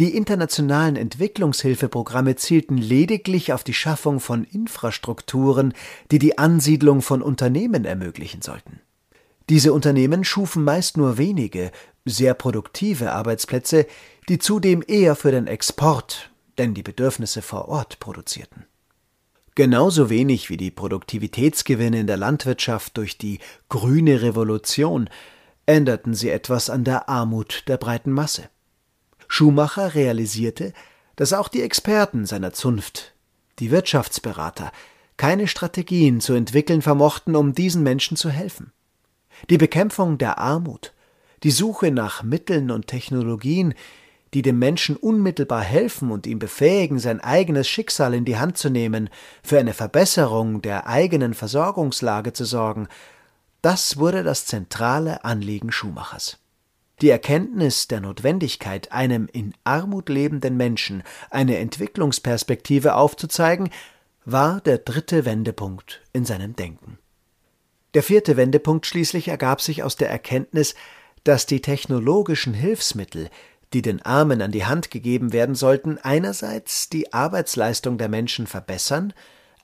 die 0.00 0.16
internationalen 0.16 0.96
Entwicklungshilfeprogramme 0.96 2.34
zielten 2.34 2.78
lediglich 2.78 3.52
auf 3.52 3.62
die 3.62 3.74
Schaffung 3.74 4.18
von 4.18 4.42
Infrastrukturen, 4.42 5.72
die 6.10 6.18
die 6.18 6.36
Ansiedlung 6.36 7.00
von 7.00 7.22
Unternehmen 7.22 7.84
ermöglichen 7.84 8.42
sollten. 8.42 8.80
Diese 9.50 9.72
Unternehmen 9.72 10.24
schufen 10.24 10.64
meist 10.64 10.96
nur 10.96 11.18
wenige, 11.18 11.70
sehr 12.04 12.34
produktive 12.34 13.12
Arbeitsplätze, 13.12 13.86
die 14.28 14.38
zudem 14.38 14.82
eher 14.86 15.16
für 15.16 15.30
den 15.30 15.46
Export, 15.46 16.30
denn 16.58 16.74
die 16.74 16.82
Bedürfnisse 16.82 17.42
vor 17.42 17.68
Ort 17.68 17.98
produzierten. 18.00 18.66
Genauso 19.54 20.10
wenig 20.10 20.50
wie 20.50 20.56
die 20.56 20.70
Produktivitätsgewinne 20.70 22.00
in 22.00 22.06
der 22.06 22.16
Landwirtschaft 22.16 22.96
durch 22.96 23.18
die 23.18 23.38
grüne 23.68 24.20
Revolution 24.22 25.08
änderten 25.66 26.14
sie 26.14 26.30
etwas 26.30 26.70
an 26.70 26.84
der 26.84 27.08
Armut 27.08 27.64
der 27.68 27.76
breiten 27.76 28.10
Masse. 28.10 28.48
Schumacher 29.28 29.94
realisierte, 29.94 30.72
dass 31.16 31.32
auch 31.32 31.48
die 31.48 31.62
Experten 31.62 32.26
seiner 32.26 32.52
Zunft, 32.52 33.14
die 33.60 33.70
Wirtschaftsberater, 33.70 34.72
keine 35.16 35.46
Strategien 35.46 36.20
zu 36.20 36.34
entwickeln 36.34 36.82
vermochten, 36.82 37.36
um 37.36 37.54
diesen 37.54 37.84
Menschen 37.84 38.16
zu 38.16 38.30
helfen. 38.30 38.72
Die 39.48 39.58
Bekämpfung 39.58 40.18
der 40.18 40.38
Armut, 40.38 40.92
die 41.44 41.50
Suche 41.50 41.90
nach 41.90 42.22
Mitteln 42.22 42.70
und 42.70 42.86
Technologien, 42.86 43.74
die 44.32 44.42
dem 44.42 44.58
Menschen 44.58 44.96
unmittelbar 44.96 45.62
helfen 45.62 46.10
und 46.10 46.26
ihm 46.26 46.40
befähigen, 46.40 46.98
sein 46.98 47.20
eigenes 47.20 47.68
Schicksal 47.68 48.14
in 48.14 48.24
die 48.24 48.38
Hand 48.38 48.58
zu 48.58 48.70
nehmen, 48.70 49.10
für 49.42 49.58
eine 49.58 49.74
Verbesserung 49.74 50.62
der 50.62 50.88
eigenen 50.88 51.34
Versorgungslage 51.34 52.32
zu 52.32 52.44
sorgen, 52.44 52.88
das 53.62 53.98
wurde 53.98 54.24
das 54.24 54.46
zentrale 54.46 55.24
Anliegen 55.24 55.70
Schumachers. 55.70 56.38
Die 57.00 57.10
Erkenntnis 57.10 57.88
der 57.88 58.00
Notwendigkeit, 58.00 58.92
einem 58.92 59.28
in 59.32 59.54
Armut 59.64 60.08
lebenden 60.08 60.56
Menschen 60.56 61.02
eine 61.30 61.58
Entwicklungsperspektive 61.58 62.94
aufzuzeigen, 62.94 63.70
war 64.24 64.60
der 64.60 64.78
dritte 64.78 65.24
Wendepunkt 65.24 66.02
in 66.12 66.24
seinem 66.24 66.56
Denken. 66.56 66.98
Der 67.94 68.02
vierte 68.02 68.36
Wendepunkt 68.36 68.86
schließlich 68.86 69.28
ergab 69.28 69.60
sich 69.60 69.82
aus 69.82 69.96
der 69.96 70.08
Erkenntnis, 70.08 70.74
dass 71.24 71.46
die 71.46 71.60
technologischen 71.60 72.54
Hilfsmittel, 72.54 73.28
die 73.72 73.82
den 73.82 74.02
Armen 74.02 74.40
an 74.40 74.52
die 74.52 74.64
Hand 74.64 74.90
gegeben 74.90 75.32
werden 75.32 75.54
sollten, 75.54 75.98
einerseits 75.98 76.88
die 76.88 77.12
Arbeitsleistung 77.12 77.98
der 77.98 78.08
Menschen 78.08 78.46
verbessern, 78.46 79.12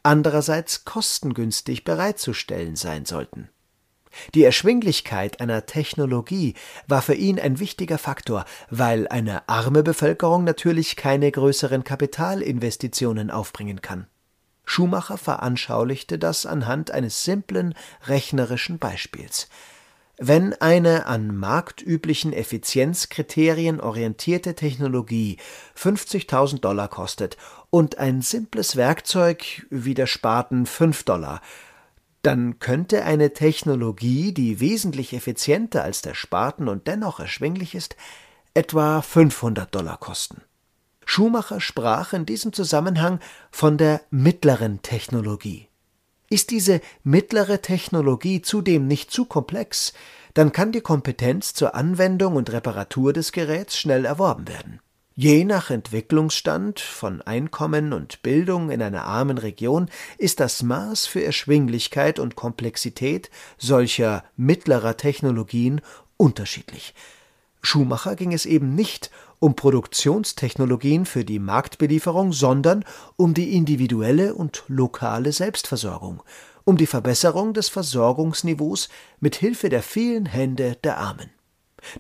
andererseits 0.03 0.85
kostengünstig 0.85 1.85
bereitzustellen 1.85 2.77
sein 2.77 3.05
sollten. 3.05 3.49
Die 4.35 4.43
Erschwinglichkeit 4.43 5.41
einer 5.41 5.67
Technologie 5.67 6.55
war 6.89 7.01
für 7.01 7.15
ihn 7.15 7.39
ein 7.39 7.61
wichtiger 7.61 7.99
Faktor, 7.99 8.45
weil 8.69 9.07
eine 9.07 9.49
arme 9.49 9.85
Bevölkerung 9.85 10.43
natürlich 10.43 10.97
keine 10.97 11.31
größeren 11.31 11.85
Kapitalinvestitionen 11.85 13.31
aufbringen 13.31 13.83
kann. 13.83 14.09
Schumacher 14.65 15.17
veranschaulichte 15.17 16.19
das 16.19 16.47
anhand 16.47 16.91
eines 16.91 17.23
simplen 17.23 17.75
rechnerischen 18.07 18.79
Beispiels. 18.79 19.49
Wenn 20.23 20.53
eine 20.53 21.07
an 21.07 21.35
marktüblichen 21.35 22.35
Effizienzkriterien 22.35 23.81
orientierte 23.81 24.55
Technologie 24.55 25.39
50.000 25.75 26.61
Dollar 26.61 26.89
kostet 26.89 27.39
und 27.71 27.97
ein 27.97 28.21
simples 28.21 28.77
Werkzeug 28.77 29.67
wie 29.71 29.95
der 29.95 30.07
Spaten 30.07 30.67
5 30.67 31.05
Dollar, 31.05 31.41
dann 32.21 32.59
könnte 32.59 33.03
eine 33.05 33.33
Technologie, 33.33 34.35
die 34.35 34.61
wesentlich 34.61 35.15
effizienter 35.15 35.85
als 35.85 36.03
der 36.03 36.13
Spaten 36.13 36.69
und 36.69 36.87
dennoch 36.87 37.19
erschwinglich 37.19 37.75
ist, 37.75 37.97
etwa 38.53 39.01
500 39.01 39.75
Dollar 39.75 39.97
kosten. 39.97 40.43
Schumacher 41.07 41.63
sprach 41.63 42.13
in 42.13 42.27
diesem 42.27 42.53
Zusammenhang 42.53 43.21
von 43.51 43.79
der 43.79 44.03
mittleren 44.11 44.83
Technologie. 44.83 45.70
Ist 46.33 46.51
diese 46.51 46.81
mittlere 47.03 47.61
Technologie 47.61 48.41
zudem 48.41 48.87
nicht 48.87 49.11
zu 49.11 49.25
komplex, 49.25 49.93
dann 50.33 50.53
kann 50.53 50.71
die 50.71 50.81
Kompetenz 50.81 51.55
zur 51.55 51.75
Anwendung 51.75 52.37
und 52.37 52.53
Reparatur 52.53 53.13
des 53.13 53.33
Geräts 53.33 53.77
schnell 53.77 54.05
erworben 54.05 54.47
werden. 54.47 54.81
Je 55.17 55.45
nach 55.45 55.71
Entwicklungsstand 55.71 56.79
von 56.79 57.21
Einkommen 57.21 57.93
und 57.93 58.23
Bildung 58.23 58.71
in 58.71 58.81
einer 58.81 59.07
armen 59.07 59.39
Region 59.39 59.91
ist 60.19 60.39
das 60.39 60.63
Maß 60.63 61.07
für 61.07 61.25
Erschwinglichkeit 61.25 62.21
und 62.21 62.37
Komplexität 62.37 63.29
solcher 63.59 64.23
mittlerer 64.37 64.97
Technologien 64.97 65.81
unterschiedlich. 66.17 66.95
Schumacher 67.61 68.15
ging 68.15 68.33
es 68.33 68.47
eben 68.47 68.77
nicht 68.77 69.11
um 69.41 69.57
Produktionstechnologien 69.57 71.07
für 71.07 71.25
die 71.25 71.39
Marktbelieferung, 71.39 72.33
sondern 72.33 72.85
um 73.17 73.35
die 73.35 73.57
individuelle 73.57 74.35
und 74.35 74.63
lokale 74.69 75.33
Selbstversorgung, 75.33 76.23
um 76.65 76.77
die 76.77 76.87
Verbesserung 76.87 77.55
des 77.55 77.69
Versorgungsniveaus 77.69 78.91
mit 79.19 79.35
Hilfe 79.35 79.71
der 79.71 79.83
vielen 79.83 80.27
Hände 80.27 80.77
der 80.85 80.99
Armen. 80.99 81.31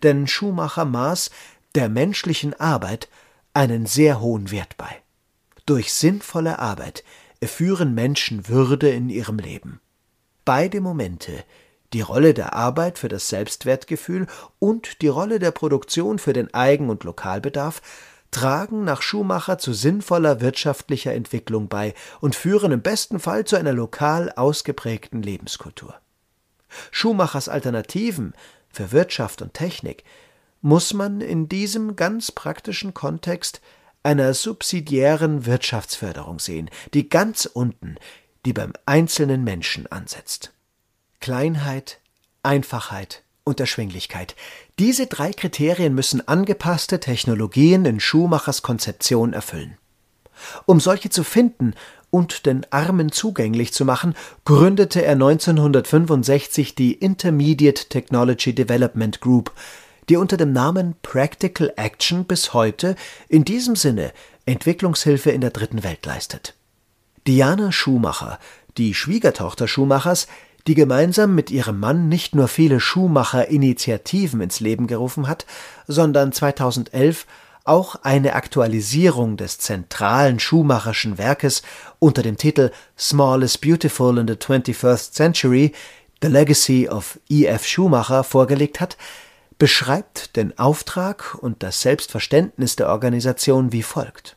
Denn 0.03 0.27
Schumacher 0.27 0.85
maß 0.85 1.31
der 1.75 1.89
menschlichen 1.89 2.55
Arbeit 2.61 3.09
einen 3.55 3.87
sehr 3.87 4.21
hohen 4.21 4.51
Wert 4.51 4.77
bei. 4.77 5.03
Durch 5.65 5.93
sinnvolle 5.93 6.59
Arbeit 6.59 7.05
erführen 7.41 7.95
Menschen 7.95 8.49
Würde 8.49 8.91
in 8.91 9.09
ihrem 9.09 9.39
Leben. 9.39 9.81
Beide 10.45 10.81
Momente, 10.81 11.45
die 11.93 12.01
Rolle 12.01 12.35
der 12.35 12.55
Arbeit 12.55 12.99
für 12.99 13.09
das 13.09 13.29
Selbstwertgefühl 13.29 14.27
und 14.59 15.03
die 15.03 15.09
Rolle 15.09 15.39
der 15.39 15.51
Produktion 15.51 16.19
für 16.19 16.33
den 16.33 16.53
Eigen- 16.55 16.91
und 16.91 17.05
Lokalbedarf 17.05 17.83
tragen 18.31 18.85
nach 18.85 19.03
Schumacher 19.03 19.59
zu 19.59 19.73
sinnvoller 19.73 20.41
wirtschaftlicher 20.41 21.13
Entwicklung 21.15 21.69
bei 21.69 21.95
und 22.21 22.37
führen 22.37 22.73
im 22.73 22.83
besten 22.83 23.19
Fall 23.19 23.45
zu 23.45 23.57
einer 23.57 23.73
lokal 23.73 24.33
ausgeprägten 24.33 25.23
Lebenskultur. 25.23 25.95
Schumachers 26.93 27.49
Alternativen 27.49 28.35
für 28.69 28.93
Wirtschaft 28.93 29.43
und 29.43 29.55
Technik 29.55 30.05
muss 30.61 30.95
man 30.95 31.21
in 31.21 31.49
diesem 31.49 31.97
ganz 31.97 32.31
praktischen 32.31 32.95
Kontext 32.95 33.61
einer 34.03 34.33
subsidiären 34.35 35.47
Wirtschaftsförderung 35.47 36.39
sehen, 36.39 36.71
die 36.95 37.09
ganz 37.09 37.47
unten, 37.47 37.97
die 38.47 38.53
beim 38.53 38.73
einzelnen 38.87 39.43
Menschen 39.43 39.91
ansetzt. 39.91 40.53
Kleinheit, 41.21 41.99
Einfachheit 42.43 43.23
und 43.45 43.61
Erschwinglichkeit. 43.61 44.35
Diese 44.79 45.07
drei 45.07 45.33
Kriterien 45.33 45.95
müssen 45.95 46.27
angepasste 46.27 46.99
Technologien 46.99 47.85
in 47.85 48.01
Schumachers 48.01 48.63
Konzeption 48.63 49.33
erfüllen. 49.33 49.77
Um 50.67 50.81
solche 50.81 51.11
zu 51.11 51.23
finden 51.23 51.75
und 52.11 52.47
den 52.47 52.67
Armen 52.71 53.13
zugänglich 53.13 53.73
zu 53.73 53.85
machen, 53.85 54.15
gründete 54.45 55.05
er 55.05 55.13
1965 55.13 56.75
die 56.75 56.95
Intermediate 56.95 57.89
Technology 57.89 58.55
Development 58.55 59.21
Group, 59.21 59.53
die 60.09 60.17
unter 60.17 60.37
dem 60.37 60.53
Namen 60.53 60.97
Practical 61.03 61.73
Action 61.77 62.25
bis 62.25 62.55
heute 62.55 62.97
in 63.29 63.45
diesem 63.45 63.77
Sinne 63.77 64.13
Entwicklungshilfe 64.47 65.31
in 65.31 65.41
der 65.41 65.51
dritten 65.51 65.85
Welt 65.85 66.05
leistet. 66.05 66.55
Diana 67.27 67.71
Schumacher, 67.71 68.39
die 68.77 68.95
Schwiegertochter 68.95 69.69
Schumachers, 69.69 70.27
die 70.67 70.75
gemeinsam 70.75 71.35
mit 71.35 71.51
ihrem 71.51 71.81
Mann 71.81 72.09
nicht 72.09 72.35
nur 72.35 72.49
viele 72.49 72.81
Schumacher-Initiativen 72.81 74.41
ins 74.41 74.61
Leben 74.61 74.87
gerufen 74.87 75.29
hat, 75.29 75.47
sondern 75.87 76.33
2011 76.33 77.27
auch 77.65 77.97
eine 78.03 78.35
Aktualisierung 78.35 79.37
des 79.37 79.59
zentralen 79.59 80.41
Schumacherschen 80.41 81.19
Werkes 81.19 81.63
unter 81.99 82.23
dem 82.23 82.37
Titel 82.37 82.71
Small 82.99 83.43
is 83.43 83.59
Beautiful 83.59 84.19
in 84.19 84.27
the 84.27 84.35
21st 84.35 85.13
Century 85.13 85.73
The 86.23 86.29
Legacy 86.29 86.89
of 86.89 87.19
E. 87.29 87.47
F. 87.47 87.67
Schumacher 87.67 88.25
vorgelegt 88.25 88.81
hat, 88.81 88.97
beschreibt 89.59 90.37
den 90.37 90.59
Auftrag 90.59 91.37
und 91.41 91.63
das 91.63 91.81
Selbstverständnis 91.81 92.77
der 92.77 92.89
Organisation 92.89 93.73
wie 93.73 93.83
folgt. 93.83 94.37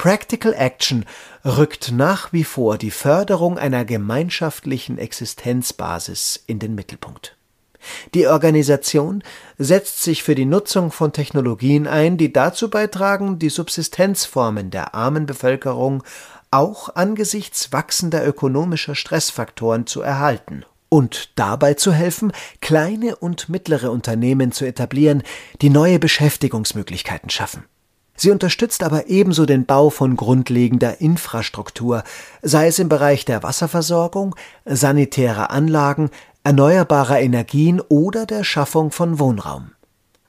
Practical 0.00 0.54
Action 0.54 1.04
rückt 1.44 1.92
nach 1.92 2.32
wie 2.32 2.44
vor 2.44 2.78
die 2.78 2.90
Förderung 2.90 3.58
einer 3.58 3.84
gemeinschaftlichen 3.84 4.96
Existenzbasis 4.96 6.42
in 6.46 6.58
den 6.58 6.74
Mittelpunkt. 6.74 7.36
Die 8.14 8.26
Organisation 8.26 9.22
setzt 9.58 10.02
sich 10.02 10.22
für 10.22 10.34
die 10.34 10.46
Nutzung 10.46 10.90
von 10.90 11.12
Technologien 11.12 11.86
ein, 11.86 12.16
die 12.16 12.32
dazu 12.32 12.70
beitragen, 12.70 13.38
die 13.38 13.50
Subsistenzformen 13.50 14.70
der 14.70 14.94
armen 14.94 15.26
Bevölkerung 15.26 16.02
auch 16.50 16.96
angesichts 16.96 17.70
wachsender 17.70 18.26
ökonomischer 18.26 18.94
Stressfaktoren 18.94 19.86
zu 19.86 20.00
erhalten 20.00 20.64
und 20.88 21.38
dabei 21.38 21.74
zu 21.74 21.92
helfen, 21.92 22.32
kleine 22.62 23.16
und 23.16 23.50
mittlere 23.50 23.90
Unternehmen 23.90 24.50
zu 24.50 24.64
etablieren, 24.64 25.22
die 25.60 25.68
neue 25.68 25.98
Beschäftigungsmöglichkeiten 25.98 27.28
schaffen. 27.28 27.64
Sie 28.20 28.30
unterstützt 28.30 28.82
aber 28.82 29.06
ebenso 29.06 29.46
den 29.46 29.64
Bau 29.64 29.88
von 29.88 30.14
grundlegender 30.14 31.00
Infrastruktur, 31.00 32.04
sei 32.42 32.66
es 32.66 32.78
im 32.78 32.90
Bereich 32.90 33.24
der 33.24 33.42
Wasserversorgung, 33.42 34.36
sanitärer 34.66 35.50
Anlagen, 35.50 36.10
erneuerbarer 36.44 37.18
Energien 37.18 37.80
oder 37.80 38.26
der 38.26 38.44
Schaffung 38.44 38.90
von 38.90 39.18
Wohnraum. 39.18 39.70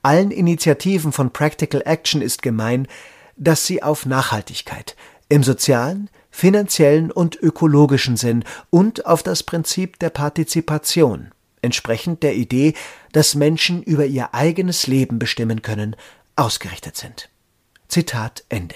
Allen 0.03 0.31
Initiativen 0.31 1.11
von 1.11 1.33
Practical 1.33 1.81
Action 1.83 2.21
ist 2.21 2.41
gemein, 2.41 2.87
dass 3.35 3.65
sie 3.65 3.83
auf 3.83 4.05
Nachhaltigkeit 4.05 4.95
im 5.27 5.43
sozialen, 5.43 6.09
finanziellen 6.29 7.11
und 7.11 7.35
ökologischen 7.35 8.15
Sinn 8.15 8.45
und 8.69 9.05
auf 9.05 9.21
das 9.21 9.43
Prinzip 9.43 9.99
der 9.99 10.11
Partizipation, 10.11 11.31
entsprechend 11.61 12.23
der 12.23 12.35
Idee, 12.35 12.73
dass 13.11 13.35
Menschen 13.35 13.83
über 13.83 14.05
ihr 14.05 14.33
eigenes 14.33 14.87
Leben 14.87 15.19
bestimmen 15.19 15.61
können, 15.61 15.97
ausgerichtet 16.37 16.95
sind. 16.95 17.30
Zitat 17.91 18.45
Ende. 18.47 18.75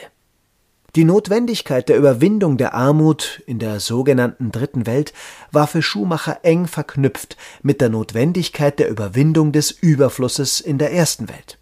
Die 0.98 1.06
Notwendigkeit 1.06 1.88
der 1.88 1.96
Überwindung 1.96 2.58
der 2.58 2.74
Armut 2.74 3.42
in 3.46 3.60
der 3.60 3.80
sogenannten 3.80 4.52
Dritten 4.52 4.86
Welt 4.86 5.14
war 5.54 5.68
für 5.68 5.82
Schumacher 5.82 6.40
eng 6.44 6.68
verknüpft 6.68 7.38
mit 7.64 7.80
der 7.80 7.88
Notwendigkeit 7.88 8.78
der 8.78 8.90
Überwindung 8.90 9.54
des 9.54 9.72
Überflusses 9.72 10.60
in 10.60 10.80
der 10.80 10.92
Ersten 10.92 11.30
Welt. 11.30 11.60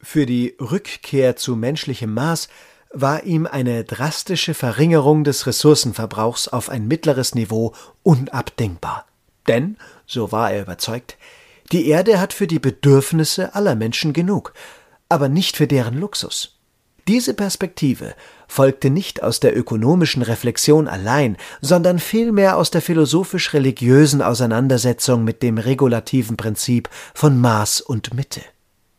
Für 0.00 0.24
die 0.24 0.56
Rückkehr 0.58 1.36
zu 1.36 1.56
menschlichem 1.56 2.14
Maß 2.14 2.48
war 2.90 3.24
ihm 3.24 3.46
eine 3.46 3.84
drastische 3.84 4.54
Verringerung 4.54 5.24
des 5.24 5.46
Ressourcenverbrauchs 5.46 6.48
auf 6.48 6.70
ein 6.70 6.88
mittleres 6.88 7.34
Niveau 7.34 7.74
unabdingbar. 8.02 9.04
Denn, 9.46 9.76
so 10.06 10.32
war 10.32 10.52
er 10.52 10.62
überzeugt, 10.62 11.18
die 11.70 11.86
Erde 11.88 12.18
hat 12.18 12.32
für 12.32 12.46
die 12.46 12.58
Bedürfnisse 12.58 13.54
aller 13.54 13.74
Menschen 13.74 14.14
genug, 14.14 14.54
aber 15.10 15.28
nicht 15.28 15.58
für 15.58 15.66
deren 15.66 16.00
Luxus. 16.00 16.60
Diese 17.08 17.34
Perspektive 17.34 18.14
folgte 18.46 18.88
nicht 18.88 19.22
aus 19.22 19.40
der 19.40 19.56
ökonomischen 19.56 20.22
Reflexion 20.22 20.86
allein, 20.86 21.36
sondern 21.60 21.98
vielmehr 21.98 22.56
aus 22.56 22.70
der 22.70 22.80
philosophisch-religiösen 22.80 24.22
Auseinandersetzung 24.22 25.24
mit 25.24 25.42
dem 25.42 25.58
regulativen 25.58 26.36
Prinzip 26.36 26.88
von 27.12 27.40
Maß 27.40 27.80
und 27.80 28.14
Mitte. 28.14 28.42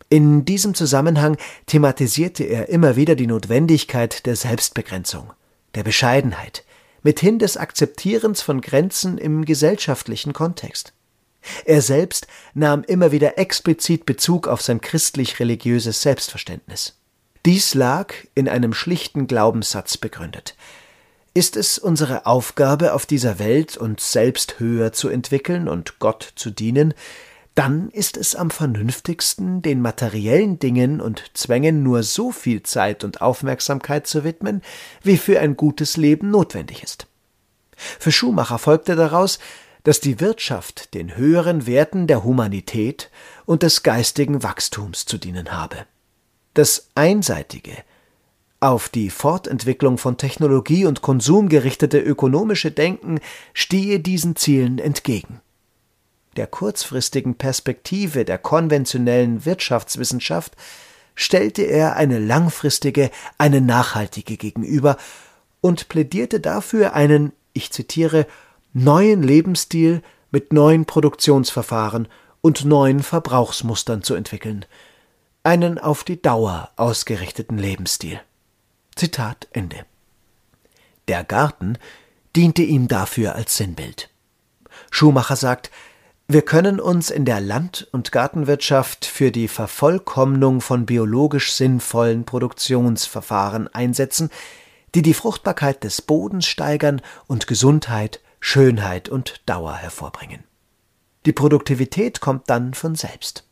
In 0.10 0.44
diesem 0.44 0.76
Zusammenhang 0.76 1.38
thematisierte 1.66 2.44
er 2.44 2.70
immer 2.70 2.96
wieder 2.98 3.16
die 3.16 3.26
Notwendigkeit 3.26 4.26
der 4.26 4.36
Selbstbegrenzung, 4.36 5.32
der 5.74 5.84
Bescheidenheit, 5.84 6.66
mithin 7.04 7.40
des 7.40 7.58
Akzeptierens 7.58 8.42
von 8.42 8.60
Grenzen 8.60 9.18
im 9.18 9.46
gesellschaftlichen 9.46 10.34
Kontext. 10.34 10.94
Er 11.66 11.82
selbst 11.82 12.28
nahm 12.54 12.84
immer 12.84 13.12
wieder 13.12 13.38
explizit 13.38 14.06
Bezug 14.06 14.48
auf 14.48 14.62
sein 14.62 14.82
christlich-religiöses 14.82 16.02
Selbstverständnis. 16.02 16.98
Dies 17.46 17.74
lag 17.74 18.14
in 18.36 18.48
einem 18.48 18.74
schlichten 18.74 19.28
Glaubenssatz 19.28 19.98
begründet. 19.98 20.56
Ist 21.34 21.58
es 21.58 21.78
unsere 21.78 22.26
Aufgabe, 22.26 22.94
auf 22.94 23.06
dieser 23.06 23.38
Welt 23.38 23.76
uns 23.76 24.14
selbst 24.14 24.60
höher 24.60 24.94
zu 24.94 25.10
entwickeln 25.10 25.68
und 25.68 26.00
Gott 26.00 26.32
zu 26.36 26.52
dienen, 26.52 26.94
dann 27.56 27.90
ist 27.90 28.18
es 28.18 28.36
am 28.36 28.50
vernünftigsten, 28.50 29.62
den 29.62 29.82
materiellen 29.82 30.58
Dingen 30.58 31.02
und 31.02 31.32
Zwängen 31.34 31.84
nur 31.84 32.04
so 32.04 32.32
viel 32.32 32.64
Zeit 32.64 33.04
und 33.04 33.22
Aufmerksamkeit 33.22 34.08
zu 34.08 34.24
widmen, 34.24 34.62
wie 35.04 35.18
für 35.18 35.40
ein 35.40 35.58
gutes 35.58 35.98
Leben 35.98 36.32
notwendig 36.32 36.82
ist. 36.82 37.08
Für 37.76 38.12
Schumacher 38.12 38.58
folgte 38.58 38.96
daraus, 38.96 39.38
dass 39.84 40.00
die 40.00 40.20
Wirtschaft 40.20 40.94
den 40.94 41.18
höheren 41.18 41.68
Werten 41.68 42.08
der 42.08 42.24
Humanität 42.24 43.12
und 43.46 43.64
des 43.64 43.84
geistigen 43.84 44.44
Wachstums 44.44 45.06
zu 45.06 45.18
dienen 45.18 45.52
habe. 45.52 45.86
Das 46.54 46.90
einseitige, 46.94 47.74
auf 48.60 48.88
die 48.88 49.10
Fortentwicklung 49.10 49.98
von 49.98 50.18
Technologie 50.18 50.86
und 50.86 51.02
Konsum 51.02 51.50
gerichtete 51.50 52.00
ökonomische 52.00 52.72
Denken 52.72 53.20
stehe 53.54 54.00
diesen 54.00 54.36
Zielen 54.36 54.80
entgegen. 54.80 55.42
Der 56.38 56.48
kurzfristigen 56.48 57.36
Perspektive 57.36 58.24
der 58.24 58.38
konventionellen 58.38 59.46
Wirtschaftswissenschaft 59.46 60.56
stellte 61.16 61.64
er 61.64 61.96
eine 61.96 62.20
langfristige, 62.20 63.10
eine 63.38 63.60
nachhaltige 63.60 64.38
gegenüber 64.38 64.98
und 65.60 65.90
plädierte 65.90 66.40
dafür 66.40 66.94
einen, 66.94 67.34
ich 67.54 67.72
zitiere, 67.72 68.28
neuen 68.74 69.24
Lebensstil 69.24 70.02
mit 70.32 70.54
neuen 70.54 70.86
Produktionsverfahren 70.86 72.08
und 72.42 72.64
neuen 72.64 73.02
Verbrauchsmustern 73.02 74.04
zu 74.04 74.14
entwickeln– 74.14 74.66
einen 75.44 75.78
auf 75.78 76.06
die 76.06 76.22
Dauer 76.22 76.72
ausgerichteten 76.78 77.58
Lebensstil. 77.58 78.20
Zitat 78.96 79.48
Ende. 79.52 79.86
Der 81.10 81.26
Garten 81.26 81.78
diente 82.36 82.64
ihm 82.64 82.88
dafür 82.88 83.36
als 83.36 83.58
Sinnbild. 83.58 84.10
Schumacher 84.90 85.36
sagt, 85.36 85.70
wir 86.28 86.44
können 86.44 86.80
uns 86.80 87.10
in 87.10 87.26
der 87.26 87.42
Land- 87.42 87.90
und 87.92 88.14
Gartenwirtschaft 88.14 89.06
für 89.06 89.32
die 89.32 89.50
Vervollkommnung 89.50 90.62
von 90.62 90.86
biologisch 90.86 91.52
sinnvollen 91.52 92.24
Produktionsverfahren 92.24 93.68
einsetzen, 93.68 94.30
die 94.96 95.02
die 95.02 95.14
Fruchtbarkeit 95.14 95.84
des 95.84 96.02
Bodens 96.02 96.46
steigern 96.46 97.02
und 97.28 97.48
Gesundheit, 97.48 98.22
Schönheit 98.40 99.10
und 99.10 99.42
Dauer 99.46 99.76
hervorbringen. 99.76 100.46
Die 101.26 101.34
Produktivität 101.34 102.22
kommt 102.22 102.50
dann 102.50 102.74
von 102.74 102.96
selbst. 102.96 103.46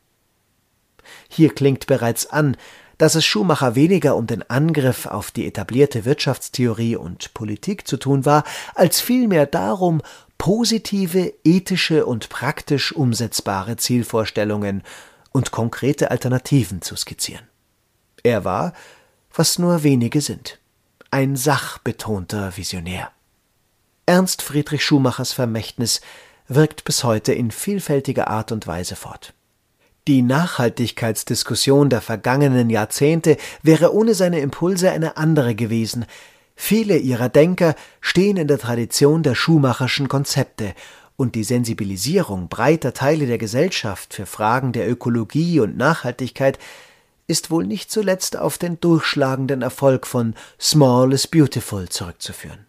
Hier 1.30 1.54
klingt 1.54 1.88
bereits 1.88 2.28
an, 2.28 2.58
dass 2.98 3.16
es 3.16 3.26
Schumacher 3.26 3.76
weniger 3.76 4.16
um 4.16 4.28
den 4.28 4.48
Angriff 4.48 5.08
auf 5.08 5.32
die 5.32 5.48
etablierte 5.48 6.06
Wirtschaftstheorie 6.06 6.96
und 6.96 7.34
Politik 7.34 7.88
zu 7.88 7.98
tun 7.98 8.26
war, 8.26 8.44
als 8.76 9.02
vielmehr 9.02 9.48
darum, 9.48 10.02
positive, 10.38 11.34
ethische 11.44 12.06
und 12.06 12.30
praktisch 12.30 12.92
umsetzbare 12.92 13.78
Zielvorstellungen 13.78 14.84
und 15.32 15.52
konkrete 15.52 16.12
Alternativen 16.12 16.82
zu 16.82 16.96
skizzieren. 16.96 17.48
Er 18.24 18.46
war, 18.46 18.74
was 19.34 19.58
nur 19.58 19.84
wenige 19.84 20.22
sind, 20.22 20.60
ein 21.10 21.36
sachbetonter 21.36 22.56
Visionär. 22.56 23.12
Ernst 24.06 24.42
Friedrich 24.42 24.84
Schumachers 24.84 25.34
Vermächtnis 25.34 26.02
wirkt 26.48 26.84
bis 26.84 27.04
heute 27.04 27.34
in 27.34 27.50
vielfältiger 27.50 28.28
Art 28.28 28.52
und 28.52 28.68
Weise 28.68 28.96
fort. 28.96 29.34
Die 30.12 30.24
Nachhaltigkeitsdiskussion 30.24 31.90
der 31.90 32.02
vergangenen 32.02 32.70
Jahrzehnte 32.70 33.38
wäre 33.64 33.96
ohne 33.96 34.14
seine 34.14 34.42
Impulse 34.42 34.92
eine 34.92 35.16
andere 35.16 35.56
gewesen. 35.56 36.04
Viele 36.54 36.98
ihrer 36.98 37.30
Denker 37.30 37.76
stehen 38.02 38.36
in 38.36 38.50
der 38.50 38.58
Tradition 38.58 39.24
der 39.24 39.36
Schumacherschen 39.36 40.10
Konzepte, 40.10 40.74
und 41.16 41.34
die 41.34 41.46
Sensibilisierung 41.46 42.50
breiter 42.50 42.94
Teile 42.94 43.26
der 43.26 43.38
Gesellschaft 43.38 44.14
für 44.14 44.26
Fragen 44.26 44.74
der 44.74 44.92
Ökologie 44.92 45.62
und 45.62 45.78
Nachhaltigkeit 45.78 46.60
ist 47.28 47.50
wohl 47.50 47.66
nicht 47.66 47.90
zuletzt 47.90 48.36
auf 48.36 48.58
den 48.58 48.82
durchschlagenden 48.82 49.62
Erfolg 49.62 50.06
von 50.06 50.36
Small 50.60 51.14
is 51.14 51.26
Beautiful 51.26 51.88
zurückzuführen. 51.88 52.66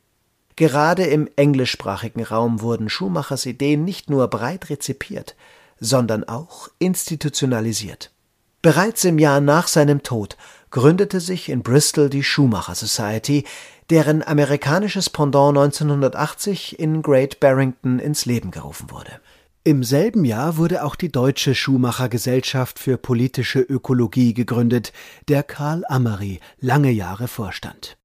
Gerade 0.55 1.07
im 1.07 1.28
englischsprachigen 1.35 2.22
Raum 2.22 2.61
wurden 2.61 2.88
Schumachers 2.88 3.46
Ideen 3.46 3.85
nicht 3.85 4.11
nur 4.11 4.28
breit 4.28 4.70
rezipiert, 4.70 5.35
sondern 5.83 6.25
auch 6.25 6.68
institutionalisiert. 6.79 8.12
Bereits 8.62 9.05
im 9.05 9.18
Jahr 9.18 9.40
nach 9.40 9.66
seinem 9.66 10.05
Tod 10.05 10.37
gründete 10.71 11.21
sich 11.21 11.49
in 11.49 11.62
Bristol 11.62 12.09
die 12.09 12.23
Schumacher 12.23 12.77
Society, 12.77 13.45
deren 13.90 14.23
amerikanisches 14.23 15.11
Pendant 15.11 15.59
1980 15.59 16.79
in 16.79 17.03
Great 17.03 17.40
Barrington 17.40 17.99
ins 17.99 18.25
Leben 18.25 18.53
gerufen 18.53 18.90
wurde. 18.90 19.21
Im 19.64 19.85
selben 19.85 20.25
Jahr 20.25 20.57
wurde 20.57 20.85
auch 20.85 20.95
die 20.95 21.11
Deutsche 21.11 21.55
Schumacher 21.55 22.09
Gesellschaft 22.09 22.79
für 22.79 22.97
politische 22.97 23.61
Ökologie 23.61 24.35
gegründet, 24.35 24.92
der 25.29 25.42
Karl 25.42 25.85
Ammery 25.88 26.40
lange 26.61 26.90
Jahre 26.90 27.29
vorstand. 27.29 27.97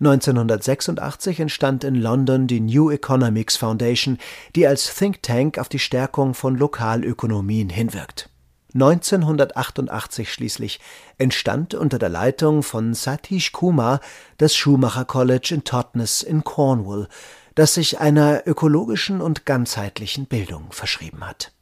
1986 0.00 1.40
entstand 1.40 1.84
in 1.84 1.94
London 1.94 2.46
die 2.46 2.60
New 2.60 2.90
Economics 2.90 3.56
Foundation, 3.56 4.18
die 4.54 4.66
als 4.66 4.94
Think 4.94 5.22
Tank 5.22 5.58
auf 5.58 5.68
die 5.68 5.78
Stärkung 5.78 6.34
von 6.34 6.56
Lokalökonomien 6.56 7.68
hinwirkt. 7.68 8.28
1988 8.74 10.32
schließlich 10.32 10.80
entstand 11.18 11.74
unter 11.74 11.98
der 11.98 12.08
Leitung 12.08 12.62
von 12.62 12.94
Satish 12.94 13.52
Kumar 13.52 14.00
das 14.38 14.54
Schumacher 14.56 15.04
College 15.04 15.54
in 15.54 15.64
Totnes 15.64 16.22
in 16.22 16.42
Cornwall, 16.42 17.08
das 17.54 17.74
sich 17.74 18.00
einer 18.00 18.46
ökologischen 18.46 19.20
und 19.20 19.44
ganzheitlichen 19.44 20.26
Bildung 20.26 20.72
verschrieben 20.72 21.26
hat. 21.26 21.52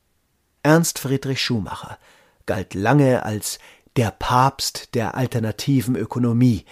Ernst 0.63 0.99
Friedrich 0.99 1.43
Schumacher 1.43 1.99
galt 2.47 2.75
lange 2.75 3.25
als 3.25 3.59
der 3.97 4.11
Papst 4.13 4.95
der 4.95 5.15
alternativen 5.15 5.97
Ökonomie. 5.97 6.65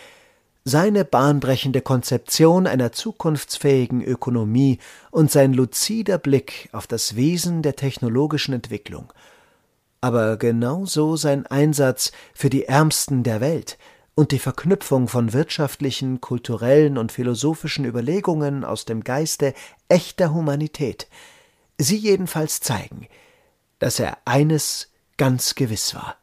Seine 0.68 1.04
bahnbrechende 1.06 1.80
Konzeption 1.80 2.66
einer 2.66 2.92
zukunftsfähigen 2.92 4.02
Ökonomie 4.02 4.78
und 5.10 5.30
sein 5.30 5.54
luzider 5.54 6.18
Blick 6.18 6.68
auf 6.72 6.86
das 6.86 7.16
Wesen 7.16 7.62
der 7.62 7.76
technologischen 7.76 8.52
Entwicklung– 8.54 9.12
aber 10.00 10.36
genauso 10.36 11.16
sein 11.16 11.46
Einsatz 11.46 12.12
für 12.34 12.50
die 12.50 12.66
Ärmsten 12.66 13.22
der 13.22 13.40
Welt 13.40 13.78
und 14.14 14.32
die 14.32 14.38
Verknüpfung 14.38 15.08
von 15.08 15.32
wirtschaftlichen, 15.32 16.20
kulturellen 16.20 16.98
und 16.98 17.12
philosophischen 17.12 17.84
Überlegungen 17.84 18.64
aus 18.64 18.84
dem 18.84 19.02
Geiste 19.02 19.54
echter 19.88 20.32
Humanität, 20.32 21.08
sie 21.78 21.96
jedenfalls 21.96 22.60
zeigen, 22.60 23.08
dass 23.78 23.98
er 23.98 24.18
eines 24.24 24.90
ganz 25.16 25.54
gewiss 25.54 25.94
war 25.94 26.16